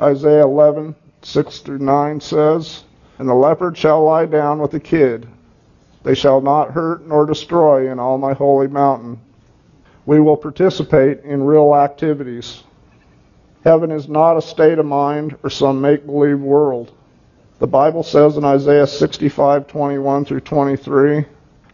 Isaiah 0.01 0.45
11:6 0.45 1.61
through 1.61 1.79
9 1.79 2.19
says, 2.19 2.83
"And 3.17 3.29
the 3.29 3.33
leopard 3.33 3.77
shall 3.77 4.03
lie 4.03 4.25
down 4.25 4.59
with 4.59 4.71
the 4.71 4.79
kid, 4.79 5.27
they 6.03 6.13
shall 6.13 6.41
not 6.41 6.71
hurt 6.71 7.07
nor 7.07 7.25
destroy 7.25 7.91
in 7.91 7.99
all 7.99 8.17
my 8.17 8.33
holy 8.33 8.67
mountain. 8.67 9.19
We 10.05 10.19
will 10.19 10.37
participate 10.37 11.23
in 11.23 11.43
real 11.43 11.75
activities. 11.75 12.63
Heaven 13.63 13.91
is 13.91 14.07
not 14.07 14.37
a 14.37 14.41
state 14.41 14.79
of 14.79 14.85
mind 14.85 15.35
or 15.43 15.49
some 15.49 15.81
make 15.81 16.05
believe 16.05 16.41
world. 16.41 16.91
The 17.59 17.67
Bible 17.67 18.03
says 18.03 18.37
in 18.37 18.45
Isaiah 18.45 18.87
65:21 18.87 20.25
through 20.25 20.39
23, 20.39 21.25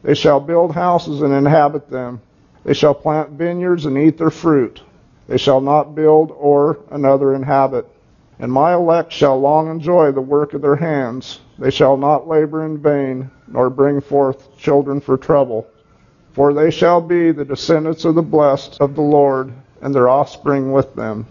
They 0.01 0.15
shall 0.15 0.39
build 0.39 0.73
houses 0.73 1.21
and 1.21 1.31
inhabit 1.31 1.91
them. 1.91 2.21
They 2.63 2.73
shall 2.73 2.95
plant 2.95 3.29
vineyards 3.29 3.85
and 3.85 3.95
eat 3.95 4.17
their 4.17 4.31
fruit. 4.31 4.81
They 5.27 5.37
shall 5.37 5.61
not 5.61 5.93
build 5.93 6.33
or 6.35 6.79
another 6.89 7.35
inhabit. 7.35 7.87
And 8.39 8.51
my 8.51 8.73
elect 8.73 9.13
shall 9.13 9.39
long 9.39 9.69
enjoy 9.69 10.11
the 10.11 10.21
work 10.21 10.55
of 10.55 10.63
their 10.63 10.75
hands. 10.75 11.39
They 11.59 11.69
shall 11.69 11.97
not 11.97 12.27
labor 12.27 12.65
in 12.65 12.79
vain, 12.79 13.29
nor 13.47 13.69
bring 13.69 14.01
forth 14.01 14.57
children 14.57 15.01
for 15.01 15.17
trouble. 15.17 15.67
For 16.33 16.51
they 16.51 16.71
shall 16.71 16.99
be 16.99 17.31
the 17.31 17.45
descendants 17.45 18.05
of 18.05 18.15
the 18.15 18.23
blessed 18.23 18.81
of 18.81 18.95
the 18.95 19.01
Lord, 19.01 19.53
and 19.83 19.93
their 19.93 20.09
offspring 20.09 20.71
with 20.71 20.95
them. 20.95 21.27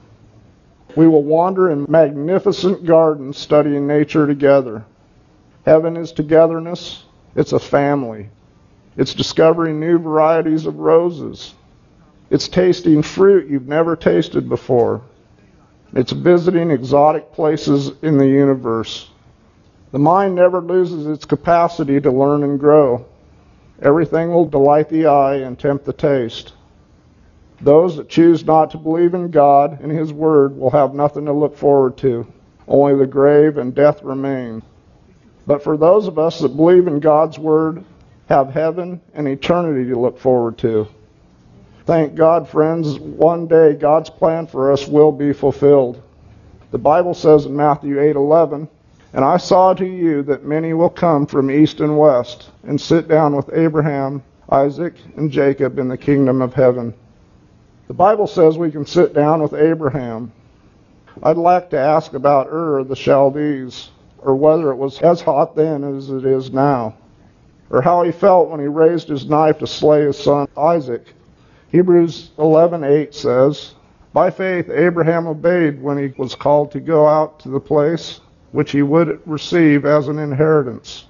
We 0.97 1.09
will 1.09 1.23
wander 1.23 1.71
in 1.71 1.87
magnificent 1.89 2.85
gardens 2.85 3.37
studying 3.37 3.87
nature 3.87 4.27
together. 4.27 4.85
Heaven 5.67 5.97
is 5.97 6.13
togetherness. 6.13 7.05
It's 7.35 7.53
a 7.53 7.59
family. 7.59 8.31
It's 8.97 9.15
discovering 9.15 9.81
new 9.81 9.99
varieties 9.99 10.67
of 10.67 10.79
roses. 10.79 11.55
It's 12.31 12.49
tasting 12.49 13.03
fruit 13.03 13.49
you've 13.49 13.67
never 13.67 13.97
tasted 13.97 14.49
before. 14.49 15.03
It's 15.95 16.13
visiting 16.13 16.71
exotic 16.71 17.33
places 17.33 17.93
in 18.03 18.19
the 18.19 18.27
universe. 18.27 19.11
The 19.93 19.99
mind 19.99 20.35
never 20.35 20.61
loses 20.61 21.07
its 21.07 21.25
capacity 21.25 22.01
to 22.01 22.11
learn 22.11 22.43
and 22.43 22.59
grow. 22.59 23.07
Everything 23.81 24.33
will 24.33 24.47
delight 24.47 24.89
the 24.89 25.07
eye 25.07 25.37
and 25.37 25.59
tempt 25.59 25.85
the 25.85 25.93
taste. 25.93 26.53
Those 27.65 27.97
that 27.97 28.11
choose 28.11 28.45
not 28.45 28.73
to 28.73 28.79
believe 28.79 29.15
in 29.15 29.31
God 29.31 29.81
and 29.81 29.91
His 29.91 30.13
Word 30.13 30.55
will 30.55 30.69
have 30.71 30.93
nothing 30.93 31.25
to 31.25 31.33
look 31.33 31.57
forward 31.57 31.97
to. 31.99 32.27
Only 32.69 32.95
the 32.99 33.07
grave 33.07 33.57
and 33.57 33.75
death 33.75 34.03
remain. 34.03 34.63
But 35.47 35.63
for 35.63 35.79
those 35.79 36.07
of 36.07 36.19
us 36.19 36.41
that 36.41 36.57
believe 36.57 36.87
in 36.87 37.01
God's 37.01 37.39
Word, 37.39 37.83
have 38.29 38.51
heaven 38.51 39.01
and 39.15 39.27
eternity 39.27 39.89
to 39.89 39.99
look 39.99 40.19
forward 40.19 40.59
to. 40.59 40.87
Thank 41.87 42.15
God, 42.15 42.47
friends, 42.47 42.99
one 42.99 43.47
day 43.47 43.73
God's 43.73 44.11
plan 44.11 44.47
for 44.47 44.71
us 44.71 44.87
will 44.87 45.13
be 45.13 45.33
fulfilled. 45.33 46.03
The 46.71 46.77
Bible 46.77 47.15
says 47.15 47.47
in 47.47 47.57
Matthew 47.57 47.99
8:11, 47.99 48.69
"And 49.15 49.25
I 49.25 49.39
saw 49.39 49.73
to 49.73 49.87
you 49.87 50.23
that 50.25 50.45
many 50.45 50.75
will 50.75 50.91
come 50.91 51.25
from 51.25 51.51
east 51.51 51.81
and 51.81 51.99
west 51.99 52.51
and 52.67 52.79
sit 52.79 53.09
down 53.09 53.35
with 53.35 53.49
Abraham, 53.55 54.23
Isaac, 54.51 54.97
and 55.17 55.31
Jacob 55.31 55.79
in 55.79 55.89
the 55.89 55.97
kingdom 55.97 56.43
of 56.43 56.53
heaven." 56.53 56.93
The 57.87 57.93
Bible 57.95 58.27
says 58.27 58.57
we 58.57 58.71
can 58.71 58.87
sit 58.87 59.13
down 59.13 59.43
with 59.43 59.53
Abraham. 59.53 60.33
I'd 61.23 61.37
like 61.37 61.69
to 61.71 61.79
ask 61.79 62.15
about 62.15 62.49
Ur 62.51 62.83
the 62.83 62.97
Chaldees, 62.97 63.91
or 64.23 64.35
whether 64.35 64.71
it 64.71 64.77
was 64.77 65.01
as 65.03 65.21
hot 65.21 65.55
then 65.55 65.85
as 65.85 66.09
it 66.11 66.25
is 66.25 66.51
now, 66.51 66.95
or 67.69 67.83
how 67.83 68.03
he 68.03 68.11
felt 68.11 68.49
when 68.49 68.61
he 68.61 68.69
raised 68.69 69.09
his 69.09 69.29
knife 69.29 69.59
to 69.59 69.67
slay 69.67 70.03
his 70.07 70.17
son 70.19 70.49
Isaac. 70.57 71.13
Hebrews 71.69 72.31
11:8 72.39 73.13
says, 73.13 73.75
"By 74.15 74.31
faith 74.31 74.71
Abraham 74.71 75.27
obeyed 75.27 75.83
when 75.83 75.99
he 75.99 76.15
was 76.17 76.35
called 76.35 76.71
to 76.71 76.81
go 76.81 77.07
out 77.07 77.39
to 77.41 77.51
the 77.51 77.61
place 77.61 78.21
which 78.53 78.73
he 78.73 78.81
would 78.81 79.21
receive 79.27 79.85
as 79.85 80.09
an 80.09 80.19
inheritance, 80.19 81.05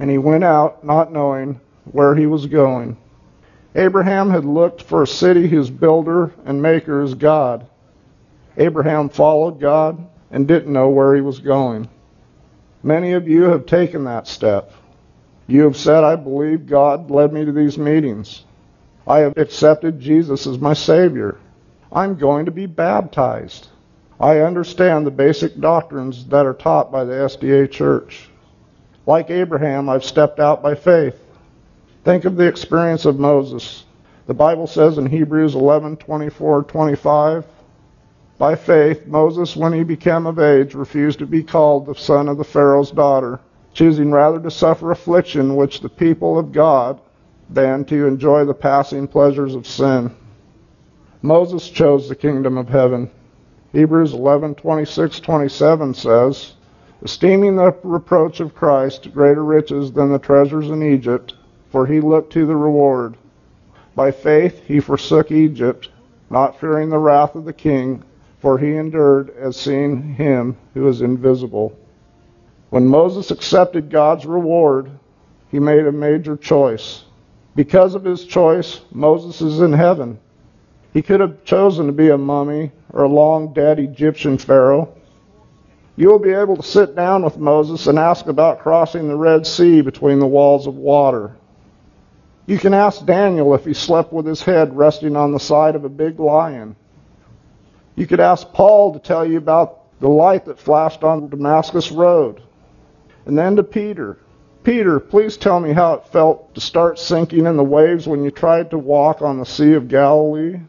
and 0.00 0.08
he 0.10 0.16
went 0.16 0.42
out 0.42 0.82
not 0.82 1.12
knowing 1.12 1.60
where 1.90 2.14
he 2.14 2.26
was 2.26 2.46
going." 2.46 2.96
Abraham 3.74 4.30
had 4.30 4.44
looked 4.44 4.82
for 4.82 5.02
a 5.02 5.06
city 5.06 5.48
whose 5.48 5.70
builder 5.70 6.32
and 6.44 6.60
maker 6.60 7.02
is 7.02 7.14
God. 7.14 7.66
Abraham 8.56 9.08
followed 9.08 9.60
God 9.60 10.06
and 10.30 10.46
didn't 10.46 10.72
know 10.72 10.90
where 10.90 11.14
he 11.14 11.22
was 11.22 11.38
going. 11.38 11.88
Many 12.82 13.12
of 13.12 13.28
you 13.28 13.44
have 13.44 13.64
taken 13.64 14.04
that 14.04 14.26
step. 14.26 14.72
You 15.46 15.62
have 15.62 15.76
said, 15.76 16.04
I 16.04 16.16
believe 16.16 16.66
God 16.66 17.10
led 17.10 17.32
me 17.32 17.44
to 17.44 17.52
these 17.52 17.78
meetings. 17.78 18.44
I 19.06 19.20
have 19.20 19.36
accepted 19.36 20.00
Jesus 20.00 20.46
as 20.46 20.58
my 20.58 20.74
Savior. 20.74 21.38
I'm 21.90 22.16
going 22.16 22.46
to 22.46 22.50
be 22.50 22.66
baptized. 22.66 23.68
I 24.20 24.40
understand 24.40 25.06
the 25.06 25.10
basic 25.10 25.58
doctrines 25.58 26.26
that 26.26 26.46
are 26.46 26.54
taught 26.54 26.92
by 26.92 27.04
the 27.04 27.12
SDA 27.12 27.70
Church. 27.70 28.28
Like 29.06 29.30
Abraham, 29.30 29.88
I've 29.88 30.04
stepped 30.04 30.38
out 30.38 30.62
by 30.62 30.74
faith. 30.74 31.18
Think 32.04 32.24
of 32.24 32.36
the 32.36 32.48
experience 32.48 33.04
of 33.04 33.20
Moses. 33.20 33.84
The 34.26 34.34
Bible 34.34 34.66
says 34.66 34.98
in 34.98 35.06
Hebrews 35.06 35.54
11:24, 35.54 36.66
25, 36.66 37.46
By 38.38 38.56
faith, 38.56 39.06
Moses, 39.06 39.56
when 39.56 39.72
he 39.72 39.84
became 39.84 40.26
of 40.26 40.40
age, 40.40 40.74
refused 40.74 41.20
to 41.20 41.26
be 41.26 41.44
called 41.44 41.86
the 41.86 41.94
son 41.94 42.28
of 42.28 42.38
the 42.38 42.44
Pharaoh's 42.44 42.90
daughter, 42.90 43.38
choosing 43.72 44.10
rather 44.10 44.40
to 44.40 44.50
suffer 44.50 44.90
affliction 44.90 45.54
which 45.54 45.80
the 45.80 45.88
people 45.88 46.40
of 46.40 46.50
God 46.50 47.00
than 47.48 47.84
to 47.84 48.06
enjoy 48.06 48.44
the 48.44 48.54
passing 48.54 49.06
pleasures 49.06 49.54
of 49.54 49.64
sin. 49.64 50.10
Moses 51.22 51.68
chose 51.68 52.08
the 52.08 52.16
kingdom 52.16 52.58
of 52.58 52.68
heaven. 52.68 53.08
Hebrews 53.72 54.12
11:26-27 54.12 55.94
says, 55.94 56.54
esteeming 57.02 57.54
the 57.54 57.72
reproach 57.84 58.40
of 58.40 58.56
Christ 58.56 59.14
greater 59.14 59.44
riches 59.44 59.92
than 59.92 60.10
the 60.10 60.18
treasures 60.18 60.68
in 60.68 60.82
Egypt, 60.82 61.34
for 61.72 61.86
he 61.86 62.00
looked 62.00 62.34
to 62.34 62.44
the 62.44 62.54
reward. 62.54 63.16
By 63.96 64.10
faith 64.10 64.62
he 64.66 64.78
forsook 64.78 65.32
Egypt, 65.32 65.88
not 66.30 66.60
fearing 66.60 66.90
the 66.90 66.98
wrath 66.98 67.34
of 67.34 67.46
the 67.46 67.52
king, 67.52 68.04
for 68.40 68.58
he 68.58 68.76
endured 68.76 69.30
as 69.30 69.56
seeing 69.56 70.14
him 70.14 70.56
who 70.74 70.86
is 70.86 71.00
invisible. 71.00 71.76
When 72.68 72.86
Moses 72.86 73.30
accepted 73.30 73.90
God's 73.90 74.26
reward, 74.26 74.90
he 75.50 75.58
made 75.58 75.86
a 75.86 75.92
major 75.92 76.36
choice. 76.36 77.04
Because 77.54 77.94
of 77.94 78.04
his 78.04 78.24
choice, 78.24 78.80
Moses 78.92 79.40
is 79.40 79.60
in 79.60 79.72
heaven. 79.72 80.18
He 80.92 81.02
could 81.02 81.20
have 81.20 81.44
chosen 81.44 81.86
to 81.86 81.92
be 81.92 82.10
a 82.10 82.18
mummy 82.18 82.70
or 82.92 83.04
a 83.04 83.08
long 83.08 83.52
dead 83.54 83.78
Egyptian 83.78 84.36
pharaoh. 84.36 84.94
You 85.96 86.08
will 86.08 86.18
be 86.18 86.32
able 86.32 86.56
to 86.56 86.62
sit 86.62 86.96
down 86.96 87.22
with 87.22 87.38
Moses 87.38 87.86
and 87.86 87.98
ask 87.98 88.26
about 88.26 88.60
crossing 88.60 89.08
the 89.08 89.16
Red 89.16 89.46
Sea 89.46 89.80
between 89.80 90.18
the 90.18 90.26
walls 90.26 90.66
of 90.66 90.76
water. 90.76 91.36
You 92.46 92.58
can 92.58 92.74
ask 92.74 93.04
Daniel 93.06 93.54
if 93.54 93.64
he 93.64 93.74
slept 93.74 94.12
with 94.12 94.26
his 94.26 94.42
head 94.42 94.76
resting 94.76 95.16
on 95.16 95.32
the 95.32 95.38
side 95.38 95.76
of 95.76 95.84
a 95.84 95.88
big 95.88 96.18
lion. 96.18 96.76
You 97.94 98.06
could 98.06 98.20
ask 98.20 98.52
Paul 98.52 98.94
to 98.94 98.98
tell 98.98 99.24
you 99.24 99.38
about 99.38 100.00
the 100.00 100.08
light 100.08 100.46
that 100.46 100.58
flashed 100.58 101.04
on 101.04 101.20
the 101.20 101.28
Damascus 101.28 101.92
Road. 101.92 102.42
And 103.26 103.38
then 103.38 103.56
to 103.56 103.62
Peter. 103.62 104.18
Peter, 104.64 104.98
please 104.98 105.36
tell 105.36 105.60
me 105.60 105.72
how 105.72 105.94
it 105.94 106.06
felt 106.06 106.54
to 106.54 106.60
start 106.60 106.98
sinking 106.98 107.46
in 107.46 107.56
the 107.56 107.64
waves 107.64 108.06
when 108.06 108.24
you 108.24 108.30
tried 108.30 108.70
to 108.70 108.78
walk 108.78 109.22
on 109.22 109.38
the 109.38 109.46
Sea 109.46 109.74
of 109.74 109.88
Galilee. 109.88 110.60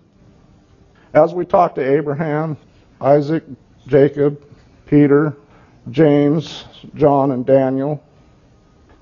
As 1.13 1.33
we 1.33 1.45
talk 1.45 1.75
to 1.75 1.81
Abraham, 1.81 2.57
Isaac, 2.99 3.43
Jacob, 3.87 4.43
Peter, 4.87 5.35
James, 5.89 6.65
John, 6.95 7.31
and 7.31 7.45
Daniel, 7.45 8.03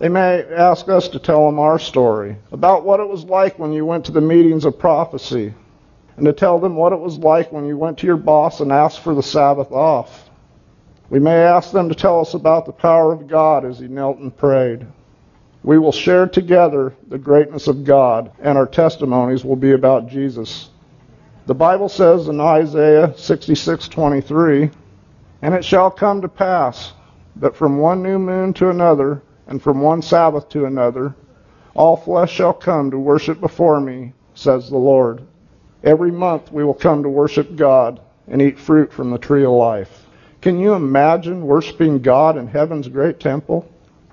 they 0.01 0.09
may 0.09 0.43
ask 0.45 0.89
us 0.89 1.09
to 1.09 1.19
tell 1.19 1.45
them 1.45 1.59
our 1.59 1.77
story 1.77 2.35
about 2.51 2.83
what 2.83 2.99
it 2.99 3.07
was 3.07 3.23
like 3.25 3.59
when 3.59 3.71
you 3.71 3.85
went 3.85 4.03
to 4.03 4.11
the 4.11 4.19
meetings 4.19 4.65
of 4.65 4.79
prophecy, 4.79 5.53
and 6.17 6.25
to 6.25 6.33
tell 6.33 6.57
them 6.57 6.75
what 6.75 6.91
it 6.91 6.99
was 6.99 7.19
like 7.19 7.51
when 7.51 7.67
you 7.67 7.77
went 7.77 7.99
to 7.99 8.07
your 8.07 8.17
boss 8.17 8.61
and 8.61 8.71
asked 8.71 9.01
for 9.01 9.13
the 9.13 9.21
Sabbath 9.21 9.71
off. 9.71 10.31
We 11.11 11.19
may 11.19 11.35
ask 11.35 11.71
them 11.71 11.87
to 11.87 11.93
tell 11.93 12.19
us 12.19 12.33
about 12.33 12.65
the 12.65 12.71
power 12.71 13.13
of 13.13 13.27
God 13.27 13.63
as 13.63 13.77
he 13.77 13.87
knelt 13.87 14.17
and 14.17 14.35
prayed. 14.35 14.87
We 15.61 15.77
will 15.77 15.91
share 15.91 16.25
together 16.25 16.95
the 17.07 17.19
greatness 17.19 17.67
of 17.67 17.83
God, 17.83 18.31
and 18.39 18.57
our 18.57 18.65
testimonies 18.65 19.45
will 19.45 19.55
be 19.55 19.73
about 19.73 20.07
Jesus. 20.07 20.71
The 21.45 21.53
Bible 21.53 21.89
says 21.89 22.27
in 22.27 22.41
Isaiah 22.41 23.13
66:23, 23.15 24.71
"And 25.43 25.53
it 25.53 25.63
shall 25.63 25.91
come 25.91 26.21
to 26.21 26.27
pass 26.27 26.93
that 27.35 27.55
from 27.55 27.77
one 27.77 28.01
new 28.01 28.17
moon 28.17 28.53
to 28.53 28.71
another, 28.71 29.21
and 29.51 29.61
from 29.61 29.81
one 29.81 30.01
Sabbath 30.01 30.47
to 30.47 30.63
another, 30.63 31.13
all 31.75 31.97
flesh 31.97 32.31
shall 32.31 32.53
come 32.53 32.89
to 32.89 32.97
worship 32.97 33.41
before 33.41 33.81
me, 33.81 34.13
says 34.33 34.69
the 34.69 34.77
Lord." 34.77 35.21
Every 35.83 36.09
month 36.09 36.53
we 36.53 36.63
will 36.63 36.73
come 36.73 37.03
to 37.03 37.09
worship 37.09 37.57
God 37.57 37.99
and 38.29 38.41
eat 38.41 38.57
fruit 38.57 38.93
from 38.93 39.11
the 39.11 39.17
tree 39.17 39.43
of 39.43 39.51
life. 39.51 40.07
Can 40.41 40.57
you 40.57 40.73
imagine 40.73 41.45
worshiping 41.45 41.99
God 41.99 42.37
in 42.37 42.47
heaven's 42.47 42.87
great 42.87 43.19
temple? 43.19 43.65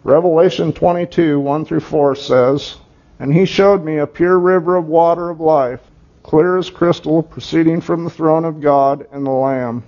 Revelation 0.02 0.73
22, 0.73 1.39
1 1.39 1.65
through 1.65 1.80
4 1.80 2.17
says, 2.17 2.76
And 3.21 3.32
he 3.32 3.45
showed 3.45 3.84
me 3.84 3.99
a 3.99 4.08
pure 4.08 4.41
river 4.41 4.75
of 4.75 4.89
water 4.89 5.30
of 5.30 5.41
life, 5.41 5.89
clear 6.25 6.56
as 6.56 6.69
crystal, 6.69 7.23
proceeding 7.23 7.80
from 7.80 8.02
the 8.02 8.10
throne 8.10 8.45
of 8.45 8.60
God 8.60 9.06
and 9.13 9.25
the 9.25 9.30
Lamb. 9.30 9.84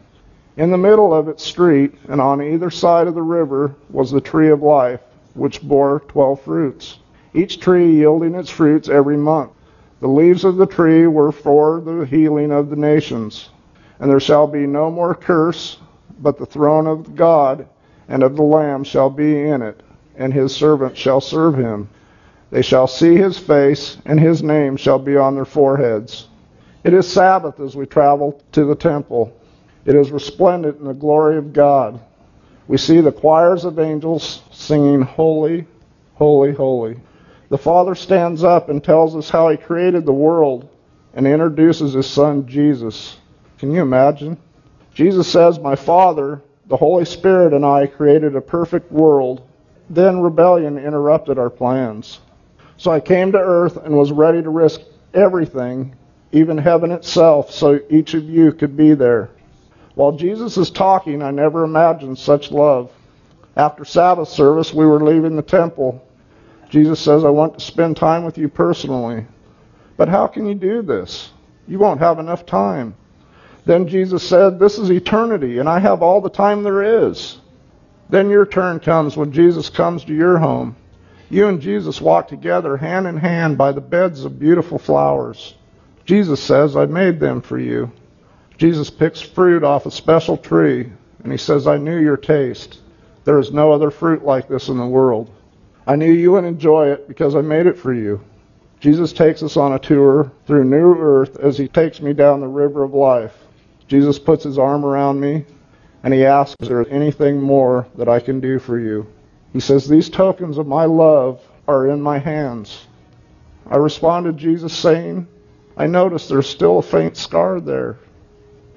In 0.56 0.70
the 0.70 0.78
middle 0.78 1.12
of 1.12 1.26
its 1.26 1.42
street, 1.42 1.94
and 2.08 2.20
on 2.20 2.40
either 2.40 2.70
side 2.70 3.08
of 3.08 3.16
the 3.16 3.22
river, 3.22 3.74
was 3.90 4.12
the 4.12 4.20
tree 4.20 4.50
of 4.50 4.62
life, 4.62 5.00
which 5.34 5.62
bore 5.62 6.00
twelve 6.00 6.40
fruits, 6.42 6.98
each 7.34 7.60
tree 7.60 7.92
yielding 7.92 8.34
its 8.34 8.50
fruits 8.50 8.88
every 8.88 9.16
month. 9.16 9.52
The 10.00 10.08
leaves 10.08 10.44
of 10.44 10.56
the 10.56 10.66
tree 10.66 11.06
were 11.06 11.32
for 11.32 11.80
the 11.80 12.06
healing 12.06 12.52
of 12.52 12.70
the 12.70 12.76
nations. 12.76 13.50
And 13.98 14.10
there 14.10 14.20
shall 14.20 14.46
be 14.46 14.66
no 14.66 14.90
more 14.90 15.14
curse, 15.14 15.78
but 16.20 16.38
the 16.38 16.46
throne 16.46 16.86
of 16.86 17.14
God 17.14 17.68
and 18.08 18.22
of 18.22 18.34
the 18.34 18.42
Lamb 18.42 18.82
shall 18.82 19.10
be 19.10 19.40
in 19.40 19.62
it, 19.62 19.82
and 20.16 20.32
his 20.32 20.54
servants 20.54 20.98
shall 20.98 21.20
serve 21.20 21.56
him. 21.56 21.88
They 22.50 22.62
shall 22.62 22.86
see 22.86 23.16
his 23.16 23.38
face, 23.38 23.98
and 24.06 24.18
his 24.18 24.42
name 24.42 24.76
shall 24.76 24.98
be 24.98 25.16
on 25.16 25.34
their 25.34 25.44
foreheads. 25.44 26.28
It 26.82 26.94
is 26.94 27.06
Sabbath 27.06 27.60
as 27.60 27.76
we 27.76 27.86
travel 27.86 28.42
to 28.52 28.64
the 28.64 28.74
temple. 28.74 29.36
It 29.84 29.94
is 29.94 30.10
resplendent 30.10 30.78
in 30.78 30.86
the 30.86 30.94
glory 30.94 31.36
of 31.36 31.52
God. 31.52 32.00
We 32.70 32.78
see 32.78 33.00
the 33.00 33.10
choirs 33.10 33.64
of 33.64 33.80
angels 33.80 34.42
singing, 34.52 35.02
Holy, 35.02 35.66
Holy, 36.14 36.52
Holy. 36.52 37.00
The 37.48 37.58
Father 37.58 37.96
stands 37.96 38.44
up 38.44 38.68
and 38.68 38.84
tells 38.84 39.16
us 39.16 39.28
how 39.28 39.48
He 39.48 39.56
created 39.56 40.06
the 40.06 40.12
world 40.12 40.68
and 41.12 41.26
introduces 41.26 41.94
His 41.94 42.08
Son, 42.08 42.46
Jesus. 42.46 43.16
Can 43.58 43.72
you 43.72 43.82
imagine? 43.82 44.38
Jesus 44.94 45.26
says, 45.26 45.58
My 45.58 45.74
Father, 45.74 46.42
the 46.68 46.76
Holy 46.76 47.04
Spirit, 47.04 47.54
and 47.54 47.66
I 47.66 47.88
created 47.88 48.36
a 48.36 48.40
perfect 48.40 48.92
world. 48.92 49.42
Then 49.88 50.20
rebellion 50.20 50.78
interrupted 50.78 51.40
our 51.40 51.50
plans. 51.50 52.20
So 52.76 52.92
I 52.92 53.00
came 53.00 53.32
to 53.32 53.38
earth 53.38 53.78
and 53.78 53.96
was 53.96 54.12
ready 54.12 54.42
to 54.42 54.48
risk 54.48 54.80
everything, 55.12 55.96
even 56.30 56.56
heaven 56.56 56.92
itself, 56.92 57.50
so 57.50 57.80
each 57.90 58.14
of 58.14 58.22
you 58.22 58.52
could 58.52 58.76
be 58.76 58.94
there. 58.94 59.28
While 60.00 60.12
Jesus 60.12 60.56
is 60.56 60.70
talking, 60.70 61.20
I 61.20 61.30
never 61.30 61.62
imagined 61.62 62.18
such 62.18 62.50
love. 62.50 62.90
After 63.54 63.84
Sabbath 63.84 64.30
service, 64.30 64.72
we 64.72 64.86
were 64.86 65.04
leaving 65.04 65.36
the 65.36 65.42
temple. 65.42 66.02
Jesus 66.70 66.98
says, 66.98 67.22
I 67.22 67.28
want 67.28 67.58
to 67.58 67.60
spend 67.60 67.98
time 67.98 68.24
with 68.24 68.38
you 68.38 68.48
personally. 68.48 69.26
But 69.98 70.08
how 70.08 70.26
can 70.26 70.46
you 70.46 70.54
do 70.54 70.80
this? 70.80 71.28
You 71.68 71.78
won't 71.78 72.00
have 72.00 72.18
enough 72.18 72.46
time. 72.46 72.94
Then 73.66 73.88
Jesus 73.88 74.26
said, 74.26 74.58
This 74.58 74.78
is 74.78 74.90
eternity, 74.90 75.58
and 75.58 75.68
I 75.68 75.80
have 75.80 76.00
all 76.00 76.22
the 76.22 76.30
time 76.30 76.62
there 76.62 77.10
is. 77.10 77.36
Then 78.08 78.30
your 78.30 78.46
turn 78.46 78.80
comes 78.80 79.18
when 79.18 79.32
Jesus 79.32 79.68
comes 79.68 80.02
to 80.06 80.14
your 80.14 80.38
home. 80.38 80.76
You 81.28 81.48
and 81.48 81.60
Jesus 81.60 82.00
walk 82.00 82.26
together 82.26 82.78
hand 82.78 83.06
in 83.06 83.18
hand 83.18 83.58
by 83.58 83.72
the 83.72 83.82
beds 83.82 84.24
of 84.24 84.38
beautiful 84.38 84.78
flowers. 84.78 85.56
Jesus 86.06 86.42
says, 86.42 86.74
I 86.74 86.86
made 86.86 87.20
them 87.20 87.42
for 87.42 87.58
you. 87.58 87.92
Jesus 88.60 88.90
picks 88.90 89.22
fruit 89.22 89.64
off 89.64 89.86
a 89.86 89.90
special 89.90 90.36
tree, 90.36 90.92
and 91.24 91.32
he 91.32 91.38
says, 91.38 91.66
I 91.66 91.78
knew 91.78 91.98
your 91.98 92.18
taste. 92.18 92.80
There 93.24 93.38
is 93.38 93.52
no 93.52 93.72
other 93.72 93.90
fruit 93.90 94.22
like 94.22 94.48
this 94.48 94.68
in 94.68 94.76
the 94.76 94.84
world. 94.84 95.30
I 95.86 95.96
knew 95.96 96.12
you 96.12 96.32
would 96.32 96.44
enjoy 96.44 96.88
it 96.88 97.08
because 97.08 97.34
I 97.34 97.40
made 97.40 97.66
it 97.66 97.78
for 97.78 97.94
you. 97.94 98.22
Jesus 98.78 99.14
takes 99.14 99.42
us 99.42 99.56
on 99.56 99.72
a 99.72 99.78
tour 99.78 100.30
through 100.46 100.64
new 100.64 100.94
earth 100.94 101.38
as 101.38 101.56
he 101.56 101.68
takes 101.68 102.02
me 102.02 102.12
down 102.12 102.40
the 102.40 102.48
river 102.48 102.82
of 102.82 102.92
life. 102.92 103.34
Jesus 103.88 104.18
puts 104.18 104.44
his 104.44 104.58
arm 104.58 104.84
around 104.84 105.18
me 105.18 105.46
and 106.02 106.12
he 106.12 106.26
asks, 106.26 106.56
Is 106.60 106.68
there 106.68 106.86
anything 106.90 107.40
more 107.40 107.86
that 107.94 108.10
I 108.10 108.20
can 108.20 108.40
do 108.40 108.58
for 108.58 108.78
you? 108.78 109.06
He 109.54 109.60
says, 109.60 109.88
These 109.88 110.10
tokens 110.10 110.58
of 110.58 110.66
my 110.66 110.84
love 110.84 111.40
are 111.66 111.88
in 111.88 112.02
my 112.02 112.18
hands. 112.18 112.86
I 113.66 113.76
responded, 113.76 114.36
to 114.36 114.38
Jesus, 114.38 114.76
saying, 114.76 115.26
I 115.78 115.86
notice 115.86 116.28
there's 116.28 116.46
still 116.46 116.80
a 116.80 116.82
faint 116.82 117.16
scar 117.16 117.58
there. 117.58 117.96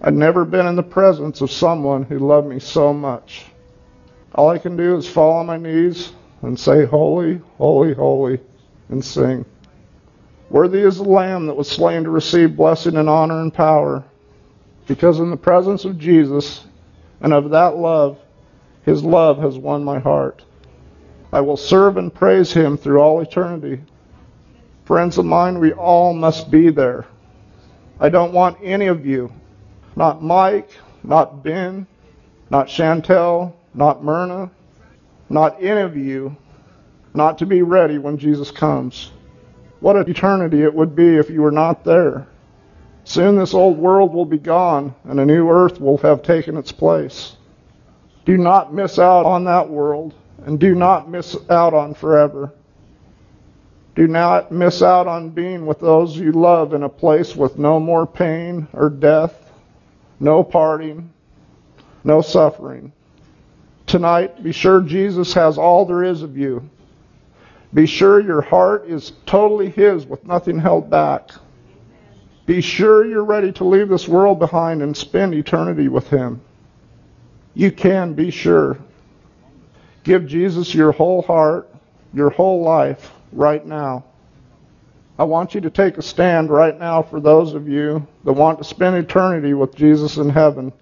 I'd 0.06 0.14
never 0.14 0.44
been 0.44 0.68
in 0.68 0.76
the 0.76 0.84
presence 0.84 1.40
of 1.40 1.50
someone 1.50 2.04
who 2.04 2.20
loved 2.20 2.48
me 2.48 2.60
so 2.60 2.94
much. 2.94 3.46
All 4.36 4.50
I 4.50 4.58
can 4.58 4.76
do 4.76 4.98
is 4.98 5.08
fall 5.08 5.38
on 5.38 5.46
my 5.46 5.56
knees 5.56 6.12
and 6.42 6.60
say, 6.60 6.86
Holy, 6.86 7.40
holy, 7.58 7.94
holy, 7.94 8.42
and 8.90 9.04
sing. 9.04 9.46
Worthy 10.50 10.82
is 10.82 10.98
the 10.98 11.04
Lamb 11.04 11.48
that 11.48 11.56
was 11.56 11.70
slain 11.70 12.04
to 12.04 12.10
receive 12.10 12.58
blessing 12.58 12.98
and 12.98 13.08
honor 13.08 13.40
and 13.40 13.54
power. 13.54 14.04
Because 14.88 15.20
in 15.20 15.30
the 15.30 15.38
presence 15.38 15.86
of 15.86 15.98
Jesus 15.98 16.66
and 17.22 17.32
of 17.32 17.52
that 17.52 17.78
love, 17.78 18.20
his 18.84 19.06
love 19.06 19.38
has 19.40 19.58
won 19.58 19.86
my 19.86 20.00
heart. 20.00 20.44
I 21.32 21.40
will 21.40 21.56
serve 21.56 21.96
and 21.96 22.14
praise 22.14 22.52
him 22.52 22.76
through 22.76 23.00
all 23.00 23.22
eternity. 23.22 23.82
Friends 24.84 25.18
of 25.18 25.24
mine, 25.24 25.60
we 25.60 25.72
all 25.72 26.14
must 26.14 26.52
be 26.52 26.70
there. 26.70 27.06
I 28.02 28.10
don't 28.10 28.34
want 28.34 28.58
any 28.62 28.88
of 28.88 29.06
you, 29.06 29.32
not 29.96 30.24
Mike, 30.24 30.70
not 31.04 31.44
Ben, 31.44 31.88
not 32.50 32.68
Chantel, 32.68 33.54
not 33.74 34.04
Myrna, 34.04 34.52
not 35.30 35.62
any 35.62 35.82
of 35.82 35.98
you, 35.98 36.36
not 37.14 37.38
to 37.40 37.46
be 37.46 37.62
ready 37.62 37.98
when 37.98 38.18
Jesus 38.18 38.52
comes. 38.52 39.12
What 39.80 39.96
an 39.96 40.10
eternity 40.10 40.64
it 40.64 40.74
would 40.74 40.96
be 40.96 41.18
if 41.18 41.30
you 41.30 41.42
were 41.42 41.52
not 41.52 41.84
there. 41.84 42.28
Soon 43.04 43.36
this 43.36 43.54
old 43.54 43.78
world 43.78 44.14
will 44.14 44.26
be 44.26 44.38
gone 44.38 44.96
and 45.04 45.20
a 45.20 45.26
new 45.26 45.50
earth 45.50 45.82
will 45.82 45.98
have 45.98 46.24
taken 46.24 46.56
its 46.58 46.72
place. 46.72 47.36
Do 48.26 48.38
not 48.38 48.74
miss 48.74 48.98
out 48.98 49.26
on 49.26 49.44
that 49.44 49.70
world 49.70 50.14
and 50.46 50.60
do 50.60 50.74
not 50.74 51.10
miss 51.10 51.36
out 51.50 51.74
on 51.74 51.94
forever. 51.94 52.54
Do 53.96 54.08
not 54.08 54.52
miss 54.52 54.82
out 54.82 55.08
on 55.08 55.30
being 55.30 55.66
with 55.66 55.80
those 55.80 56.18
you 56.18 56.32
love 56.32 56.74
in 56.74 56.84
a 56.84 56.90
place 56.90 57.36
with 57.36 57.60
no 57.60 57.80
more 57.80 58.08
pain 58.08 58.68
or 58.74 58.90
death, 58.90 59.43
no 60.20 60.44
parting, 60.44 61.12
no 62.04 62.22
suffering. 62.22 62.92
Tonight, 63.86 64.44
be 64.44 64.52
sure 64.52 64.82
Jesus 64.82 65.34
has 65.34 65.58
all 65.58 65.86
there 65.86 66.04
is 66.04 66.22
of 66.22 66.38
you. 66.38 66.70
Be 67.74 67.86
sure 67.86 68.20
your 68.20 68.42
heart 68.42 68.88
is 68.88 69.14
totally 69.26 69.70
His 69.70 70.06
with 70.06 70.26
nothing 70.26 70.60
held 70.60 70.90
back. 70.90 71.32
Be 72.46 72.62
sure 72.62 73.06
you're 73.06 73.24
ready 73.24 73.52
to 73.54 73.64
leave 73.64 73.90
this 73.90 74.08
world 74.08 74.40
behind 74.40 74.82
and 74.82 74.96
spend 74.96 75.34
eternity 75.34 75.88
with 75.88 76.10
Him. 76.10 76.42
You 77.54 77.72
can 77.72 78.14
be 78.14 78.32
sure. 78.32 78.78
Give 80.04 80.26
Jesus 80.28 80.74
your 80.74 80.92
whole 80.92 81.22
heart, 81.22 81.70
your 82.14 82.30
whole 82.30 82.62
life 82.62 83.12
right 83.32 83.66
now. 83.66 84.04
I 85.18 85.26
want 85.26 85.54
you 85.54 85.62
to 85.62 85.70
take 85.70 86.00
a 86.00 86.02
stand 86.02 86.50
right 86.50 86.78
now 86.78 87.04
for 87.04 87.20
those 87.20 87.54
of 87.54 87.68
you 87.68 88.08
that 88.24 88.34
want 88.34 88.58
to 88.58 88.64
spend 88.64 88.96
eternity 88.96 89.54
with 89.54 89.76
Jesus 89.76 90.18
in 90.18 90.30
heaven. 90.30 90.74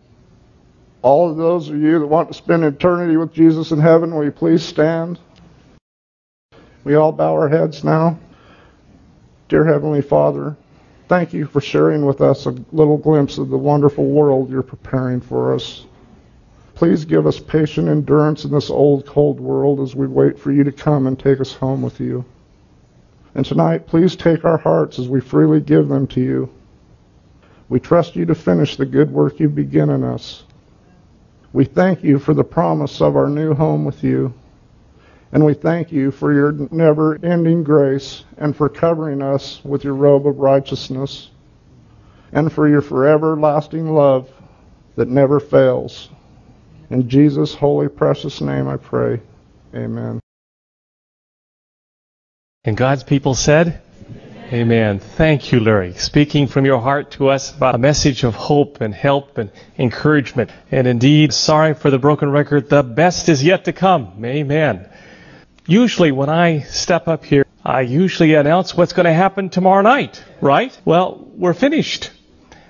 All 1.02 1.30
of 1.30 1.36
those 1.36 1.68
of 1.68 1.76
you 1.76 2.00
that 2.00 2.08
want 2.08 2.30
to 2.30 2.34
spend 2.34 2.64
eternity 2.64 3.18
with 3.18 3.34
Jesus 3.34 3.72
in 3.72 3.80
heaven, 3.80 4.16
will 4.16 4.24
you 4.24 4.32
please 4.32 4.64
stand? 4.64 5.20
We 6.86 6.96
all 6.96 7.12
bow 7.12 7.34
our 7.34 7.50
heads 7.50 7.84
now. 7.84 8.18
Dear 9.50 9.66
Heavenly 9.66 10.02
Father, 10.02 10.56
thank 11.10 11.34
you 11.34 11.46
for 11.46 11.60
sharing 11.60 12.06
with 12.06 12.22
us 12.22 12.46
a 12.46 12.56
little 12.72 12.98
glimpse 12.98 13.38
of 13.38 13.50
the 13.50 13.58
wonderful 13.58 14.06
world 14.06 14.50
you're 14.50 14.64
preparing 14.64 15.20
for 15.20 15.54
us. 15.54 15.86
Please 16.76 17.04
give 17.04 17.28
us 17.28 17.38
patient 17.38 17.90
endurance 17.90 18.46
in 18.46 18.52
this 18.52 18.70
old, 18.70 19.06
cold 19.06 19.42
world 19.42 19.82
as 19.82 19.94
we 19.94 20.08
wait 20.08 20.40
for 20.40 20.54
you 20.54 20.64
to 20.64 20.72
come 20.72 21.06
and 21.06 21.20
take 21.20 21.42
us 21.42 21.54
home 21.54 21.82
with 21.82 22.00
you. 22.00 22.24
And 23.34 23.46
tonight, 23.46 23.88
please 23.88 24.16
take 24.16 24.44
our 24.44 24.58
hearts 24.58 25.00
as 25.00 25.08
we 25.08 25.22
freely 25.22 25.62
give 25.62 25.88
them 25.88 26.08
to 26.08 26.22
you. 26.22 26.50
We 27.70 27.80
trust 27.80 28.16
you 28.16 28.26
to 28.26 28.36
finish 28.36 28.76
the 28.76 28.86
good 28.86 29.12
work 29.12 29.40
you 29.40 29.48
begin 29.48 29.90
in 29.90 30.04
us. 30.04 30.44
We 31.54 31.66
thank 31.66 32.04
you 32.04 32.20
for 32.20 32.34
the 32.34 32.44
promise 32.44 33.02
of 33.02 33.16
our 33.16 33.30
new 33.30 33.54
home 33.54 33.86
with 33.86 34.04
you. 34.04 34.34
And 35.32 35.46
we 35.46 35.54
thank 35.54 35.92
you 35.92 36.12
for 36.12 36.34
your 36.34 36.52
never 36.72 37.18
ending 37.24 37.64
grace 37.64 38.26
and 38.38 38.56
for 38.56 38.68
covering 38.68 39.22
us 39.22 39.62
with 39.64 39.86
your 39.86 39.94
robe 39.94 40.28
of 40.28 40.40
righteousness 40.40 41.30
and 42.34 42.52
for 42.52 42.68
your 42.68 42.82
forever 42.82 43.38
lasting 43.38 43.94
love 43.94 44.30
that 44.96 45.08
never 45.08 45.40
fails. 45.40 46.10
In 46.90 47.08
Jesus' 47.08 47.56
holy, 47.56 47.88
precious 47.88 48.42
name 48.42 48.68
I 48.68 48.76
pray. 48.76 49.22
Amen. 49.74 50.20
And 52.64 52.78
God's 52.78 53.04
people 53.04 53.34
said, 53.34 53.82
Amen. 54.54 55.00
Thank 55.00 55.52
you, 55.52 55.60
Larry. 55.60 55.96
Speaking 55.96 56.46
from 56.46 56.64
your 56.64 56.80
heart 56.80 57.10
to 57.12 57.30
us 57.30 57.52
about 57.52 57.74
a 57.74 57.80
message 57.80 58.24
of 58.24 58.36
hope 58.36 58.82
and 58.82 58.94
help 58.94 59.40
and 59.40 59.50
encouragement. 59.80 60.52
And 60.70 60.86
indeed, 60.86 61.34
sorry 61.34 61.74
for 61.74 61.90
the 61.90 61.98
broken 61.98 62.30
record, 62.30 62.70
the 62.70 62.84
best 62.84 63.30
is 63.30 63.44
yet 63.44 63.66
to 63.66 63.74
come. 63.74 64.24
Amen. 64.24 64.88
Usually, 65.66 66.12
when 66.12 66.30
I 66.30 66.60
step 66.60 67.08
up 67.08 67.26
here, 67.26 67.48
I 67.66 67.82
usually 67.82 68.36
announce 68.36 68.78
what's 68.78 68.94
going 68.94 69.08
to 69.08 69.14
happen 69.14 69.50
tomorrow 69.50 69.82
night, 69.82 70.24
right? 70.40 70.80
Well, 70.86 71.32
we're 71.34 71.56
finished. 71.56 72.12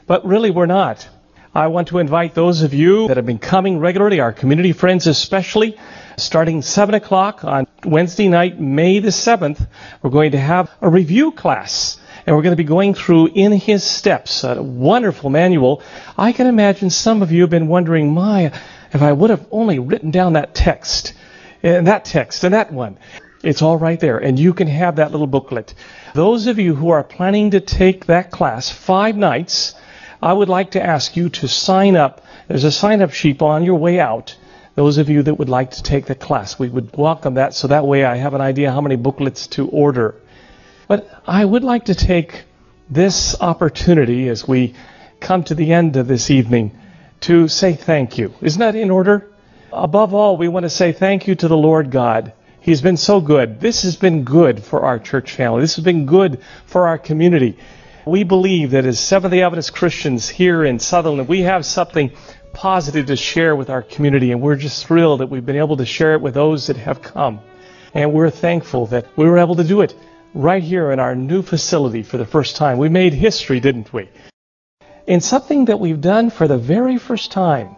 But 0.08 0.25
really, 0.25 0.51
we're 0.51 0.67
not. 0.67 1.06
I 1.54 1.67
want 1.67 1.89
to 1.89 1.97
invite 1.97 2.34
those 2.34 2.62
of 2.62 2.73
you 2.73 3.10
that 3.10 3.17
have 3.17 3.25
been 3.25 3.39
coming 3.39 3.80
regularly, 3.80 4.21
our 4.21 4.32
community 4.32 4.71
friends 4.71 5.06
especially, 5.06 5.77
starting 6.17 6.62
7 6.62 6.95
o'clock 6.95 7.43
on 7.43 7.67
Wednesday 7.84 8.28
night, 8.28 8.60
May 8.60 9.00
the 9.00 9.10
7th, 9.10 9.67
we're 10.02 10.10
going 10.10 10.32
to 10.32 10.39
have 10.39 10.71
a 10.82 10.89
review 10.89 11.32
class. 11.32 12.00
And 12.26 12.36
we're 12.36 12.43
going 12.43 12.52
to 12.52 12.63
be 12.63 12.63
going 12.63 12.93
through 12.93 13.32
In 13.34 13.52
His 13.52 13.84
Steps, 13.84 14.43
a 14.43 14.62
wonderful 14.62 15.30
manual. 15.30 15.82
I 16.17 16.34
can 16.34 16.45
imagine 16.45 16.91
some 16.91 17.24
of 17.24 17.32
you 17.32 17.41
have 17.41 17.50
been 17.50 17.67
wondering, 17.67 18.13
my, 18.13 18.52
if 18.93 19.02
I 19.02 19.12
would 19.12 19.32
have 19.32 19.47
only 19.50 19.80
written 19.80 20.12
down 20.12 20.34
that 20.34 20.54
text, 20.54 21.13
and 21.63 21.88
that 21.88 22.06
text, 22.06 22.43
and 22.43 22.54
that 22.54 22.71
one. 22.71 23.00
It's 23.43 23.63
all 23.63 23.78
right 23.78 24.00
there, 24.00 24.19
and 24.19 24.38
you 24.38 24.54
can 24.54 24.67
have 24.67 24.97
that 24.97 25.12
little 25.12 25.26
booklet. 25.26 25.74
Those 26.13 26.45
of 26.45 26.60
you 26.60 26.76
who 26.76 26.89
are 26.89 27.04
planning 27.04 27.52
to 27.52 27.60
take 27.60 28.06
that 28.06 28.30
class 28.30 28.69
five 28.69 29.17
nights, 29.17 29.74
I 30.21 30.32
would 30.32 30.50
like 30.50 30.71
to 30.71 30.84
ask 30.84 31.17
you 31.17 31.30
to 31.30 31.47
sign 31.47 31.95
up. 31.95 32.24
There's 32.47 32.65
a 32.65 32.71
sign 32.71 33.02
up 33.02 33.12
sheet 33.12 33.41
on 33.41 33.63
your 33.63 33.80
way 33.80 34.00
out 34.00 34.36
those 34.82 34.98
of 34.98 35.10
you 35.10 35.22
that 35.22 35.36
would 35.36 35.48
like 35.48 35.70
to 35.70 35.84
take 35.84 36.08
the 36.08 36.15
class, 36.15 36.58
we 36.58 36.67
would 36.67 36.98
welcome 36.98 37.36
that 37.36 37.54
so 37.54 37.67
that 37.67 37.86
way 37.86 38.04
I 38.04 38.15
have 38.15 38.34
an 38.34 38.41
idea 38.41 38.72
how 38.72 38.82
many 38.82 38.96
booklets 38.96 39.46
to 39.50 39.67
order. 39.67 40.15
But 40.88 41.08
I 41.24 41.46
would 41.46 41.63
like 41.63 41.86
to 41.86 41.94
take 41.94 42.46
this 42.89 43.39
opportunity 43.39 44.28
as 44.28 44.48
we 44.48 44.74
come 45.20 45.44
to 45.44 45.54
the 45.54 45.72
end 45.72 45.98
of 45.98 46.08
this 46.08 46.32
evening 46.32 46.72
to 47.20 47.48
say 47.48 47.74
thank 47.76 48.17
you. 48.17 48.34
Isn't 48.41 48.60
that 48.60 48.76
in 48.76 48.89
order? 48.89 49.30
Above 49.72 50.15
all, 50.15 50.36
we 50.36 50.48
want 50.48 50.63
to 50.63 50.70
say 50.72 50.94
thank 50.94 51.28
you 51.28 51.36
to 51.36 51.48
the 51.48 51.56
Lord 51.56 51.91
God. 51.91 52.34
He's 52.60 52.82
been 52.82 52.98
so 52.98 53.22
good. 53.22 53.62
This 53.62 53.84
has 53.84 53.96
been 53.96 54.24
good 54.24 54.63
for 54.63 54.82
our 54.82 54.98
church 54.98 55.32
family. 55.32 55.62
This 55.62 55.76
has 55.76 55.86
been 55.86 56.08
good 56.08 56.41
for 56.65 56.88
our 56.88 56.98
community. 56.98 57.60
We 58.08 58.24
believe 58.24 58.72
that 58.72 58.88
as 58.88 59.00
Seventh 59.00 59.32
day 59.32 59.44
Adventist 59.44 59.76
Christians 59.76 60.28
here 60.28 60.65
in 60.65 60.80
Sutherland, 60.80 61.30
we 61.30 61.41
have 61.41 61.67
something 61.67 62.13
positive 62.54 63.08
to 63.08 63.16
share 63.16 63.56
with 63.56 63.70
our 63.70 63.82
community, 63.82 64.32
and 64.32 64.42
we're 64.42 64.56
just 64.56 64.86
thrilled 64.86 65.20
that 65.20 65.28
we've 65.28 65.46
been 65.46 65.58
able 65.58 65.78
to 65.78 65.86
share 65.86 66.14
it 66.14 66.22
with 66.22 66.34
those 66.34 66.68
that 66.68 66.78
have 66.78 67.02
come. 67.02 67.40
And 67.94 68.14
we're 68.14 68.30
thankful 68.30 68.88
that 68.88 69.06
we 69.16 69.26
were 69.26 69.40
able 69.40 69.56
to 69.56 69.64
do 69.64 69.82
it 69.82 69.94
right 70.34 70.64
here 70.64 70.92
in 70.92 71.00
our 71.00 71.16
new 71.16 71.42
facility 71.42 72.04
for 72.04 72.18
the 72.18 72.26
first 72.26 72.56
time. 72.56 72.78
We 72.78 72.90
made 72.90 73.14
history, 73.14 73.60
didn't 73.60 73.92
we? 73.92 74.10
In 75.08 75.22
something 75.22 75.66
that 75.66 75.80
we've 75.80 76.00
done 76.00 76.30
for 76.30 76.48
the 76.48 76.58
very 76.58 76.98
first 76.98 77.32
time. 77.32 77.76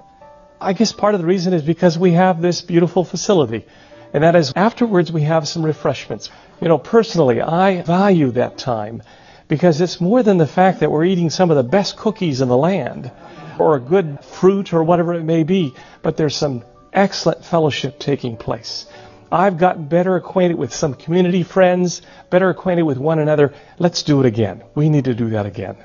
I 0.61 0.73
guess 0.73 0.91
part 0.91 1.15
of 1.15 1.21
the 1.21 1.27
reason 1.27 1.53
is 1.53 1.61
because 1.61 1.97
we 1.97 2.11
have 2.11 2.41
this 2.41 2.61
beautiful 2.61 3.03
facility. 3.03 3.65
And 4.13 4.23
that 4.23 4.35
is 4.35 4.53
afterwards 4.55 5.11
we 5.11 5.23
have 5.23 5.47
some 5.47 5.65
refreshments. 5.65 6.29
You 6.61 6.67
know, 6.67 6.77
personally, 6.77 7.41
I 7.41 7.81
value 7.81 8.31
that 8.31 8.57
time 8.57 9.01
because 9.47 9.81
it's 9.81 9.99
more 9.99 10.23
than 10.23 10.37
the 10.37 10.47
fact 10.47 10.79
that 10.79 10.91
we're 10.91 11.05
eating 11.05 11.29
some 11.29 11.49
of 11.49 11.57
the 11.57 11.63
best 11.63 11.97
cookies 11.97 12.39
in 12.41 12.47
the 12.47 12.57
land 12.57 13.11
or 13.59 13.75
a 13.75 13.79
good 13.79 14.23
fruit 14.23 14.73
or 14.73 14.83
whatever 14.83 15.13
it 15.13 15.23
may 15.23 15.43
be, 15.43 15.73
but 16.01 16.17
there's 16.17 16.35
some 16.35 16.63
excellent 16.91 17.45
fellowship 17.45 17.99
taking 17.99 18.37
place. 18.37 18.85
I've 19.31 19.57
gotten 19.57 19.85
better 19.85 20.15
acquainted 20.15 20.57
with 20.57 20.73
some 20.73 20.93
community 20.93 21.41
friends, 21.41 22.03
better 22.29 22.49
acquainted 22.49 22.83
with 22.83 22.99
one 22.99 23.17
another. 23.17 23.53
Let's 23.79 24.03
do 24.03 24.19
it 24.19 24.27
again. 24.27 24.63
We 24.75 24.89
need 24.89 25.05
to 25.05 25.15
do 25.15 25.31
that 25.31 25.47
again. 25.47 25.77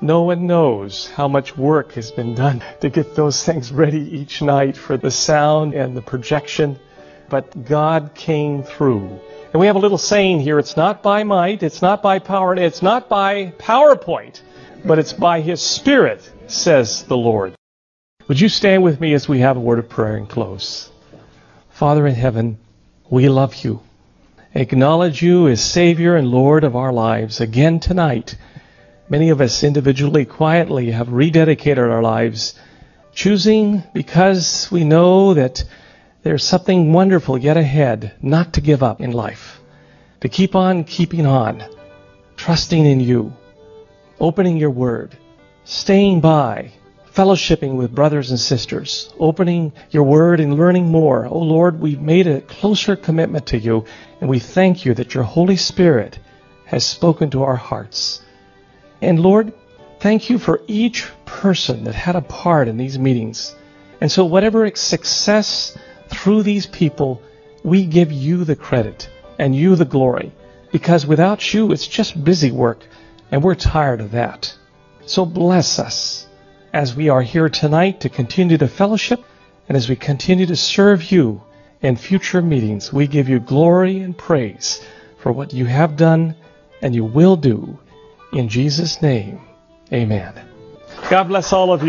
No 0.00 0.22
one 0.22 0.46
knows 0.46 1.08
how 1.10 1.28
much 1.28 1.56
work 1.56 1.92
has 1.92 2.10
been 2.10 2.34
done 2.34 2.62
to 2.80 2.90
get 2.90 3.14
those 3.14 3.42
things 3.42 3.72
ready 3.72 4.18
each 4.18 4.42
night 4.42 4.76
for 4.76 4.96
the 4.96 5.10
sound 5.10 5.74
and 5.74 5.96
the 5.96 6.02
projection, 6.02 6.78
but 7.28 7.64
God 7.64 8.12
came 8.14 8.62
through. 8.62 9.20
And 9.56 9.60
we 9.62 9.68
have 9.68 9.76
a 9.76 9.78
little 9.78 9.96
saying 9.96 10.40
here 10.40 10.58
it's 10.58 10.76
not 10.76 11.02
by 11.02 11.24
might, 11.24 11.62
it's 11.62 11.80
not 11.80 12.02
by 12.02 12.18
power, 12.18 12.54
it's 12.54 12.82
not 12.82 13.08
by 13.08 13.54
PowerPoint, 13.56 14.42
but 14.84 14.98
it's 14.98 15.14
by 15.14 15.40
His 15.40 15.62
Spirit 15.62 16.30
says 16.46 17.04
the 17.04 17.16
Lord. 17.16 17.54
Would 18.28 18.38
you 18.38 18.50
stand 18.50 18.82
with 18.82 19.00
me 19.00 19.14
as 19.14 19.30
we 19.30 19.38
have 19.38 19.56
a 19.56 19.60
word 19.60 19.78
of 19.78 19.88
prayer 19.88 20.16
and 20.16 20.28
close? 20.28 20.90
Father 21.70 22.06
in 22.06 22.14
heaven, 22.14 22.58
we 23.08 23.30
love 23.30 23.64
you. 23.64 23.80
Acknowledge 24.52 25.22
you 25.22 25.48
as 25.48 25.64
Savior 25.64 26.16
and 26.16 26.28
Lord 26.28 26.62
of 26.62 26.76
our 26.76 26.92
lives. 26.92 27.40
Again 27.40 27.80
tonight, 27.80 28.36
many 29.08 29.30
of 29.30 29.40
us 29.40 29.64
individually, 29.64 30.26
quietly 30.26 30.90
have 30.90 31.08
rededicated 31.08 31.90
our 31.90 32.02
lives, 32.02 32.60
choosing 33.14 33.84
because 33.94 34.70
we 34.70 34.84
know 34.84 35.32
that 35.32 35.64
there's 36.26 36.42
something 36.42 36.92
wonderful 36.92 37.38
yet 37.38 37.56
ahead, 37.56 38.12
not 38.20 38.54
to 38.54 38.60
give 38.60 38.82
up 38.82 39.00
in 39.00 39.12
life, 39.12 39.60
to 40.20 40.28
keep 40.28 40.56
on 40.56 40.82
keeping 40.82 41.24
on, 41.24 41.62
trusting 42.36 42.84
in 42.84 42.98
you, 42.98 43.32
opening 44.18 44.56
your 44.56 44.72
word 44.72 45.16
staying 45.66 46.20
by, 46.20 46.72
fellowshipping 47.12 47.76
with 47.76 47.94
brothers 47.94 48.30
and 48.30 48.40
sisters, 48.40 49.12
opening 49.20 49.72
your 49.90 50.02
word 50.02 50.40
and 50.40 50.56
learning 50.56 50.86
more. 50.86 51.26
Oh 51.26 51.38
Lord, 51.38 51.80
we've 51.80 52.00
made 52.00 52.26
a 52.26 52.40
closer 52.40 52.96
commitment 52.96 53.46
to 53.46 53.58
you, 53.58 53.84
and 54.20 54.28
we 54.28 54.40
thank 54.40 54.84
you 54.84 54.94
that 54.94 55.14
your 55.14 55.22
Holy 55.22 55.56
Spirit 55.56 56.18
has 56.64 56.84
spoken 56.84 57.30
to 57.30 57.44
our 57.44 57.56
hearts. 57.56 58.20
And 59.00 59.20
Lord, 59.20 59.52
thank 60.00 60.28
you 60.28 60.38
for 60.38 60.62
each 60.66 61.08
person 61.24 61.84
that 61.84 61.94
had 61.94 62.16
a 62.16 62.20
part 62.20 62.66
in 62.66 62.78
these 62.78 62.98
meetings. 62.98 63.54
And 64.00 64.10
so, 64.10 64.24
whatever 64.24 64.68
success 64.74 65.76
through 66.08 66.42
these 66.42 66.66
people, 66.66 67.22
we 67.62 67.84
give 67.84 68.12
you 68.12 68.44
the 68.44 68.56
credit 68.56 69.08
and 69.38 69.54
you 69.54 69.76
the 69.76 69.84
glory. 69.84 70.32
Because 70.72 71.06
without 71.06 71.54
you, 71.54 71.72
it's 71.72 71.86
just 71.86 72.22
busy 72.22 72.50
work, 72.50 72.84
and 73.30 73.42
we're 73.42 73.54
tired 73.54 74.00
of 74.00 74.12
that. 74.12 74.54
So 75.06 75.24
bless 75.24 75.78
us 75.78 76.26
as 76.72 76.94
we 76.94 77.08
are 77.08 77.22
here 77.22 77.48
tonight 77.48 78.00
to 78.00 78.08
continue 78.08 78.56
the 78.56 78.68
fellowship 78.68 79.24
and 79.68 79.76
as 79.76 79.88
we 79.88 79.96
continue 79.96 80.46
to 80.46 80.56
serve 80.56 81.10
you 81.10 81.42
in 81.80 81.96
future 81.96 82.42
meetings. 82.42 82.92
We 82.92 83.06
give 83.06 83.28
you 83.28 83.38
glory 83.40 84.00
and 84.00 84.16
praise 84.16 84.84
for 85.18 85.32
what 85.32 85.52
you 85.52 85.64
have 85.66 85.96
done 85.96 86.34
and 86.82 86.94
you 86.94 87.04
will 87.04 87.36
do. 87.36 87.78
In 88.32 88.48
Jesus' 88.48 89.00
name, 89.00 89.40
amen. 89.92 90.34
God 91.08 91.24
bless 91.24 91.52
all 91.52 91.72
of 91.72 91.80
you. 91.80 91.84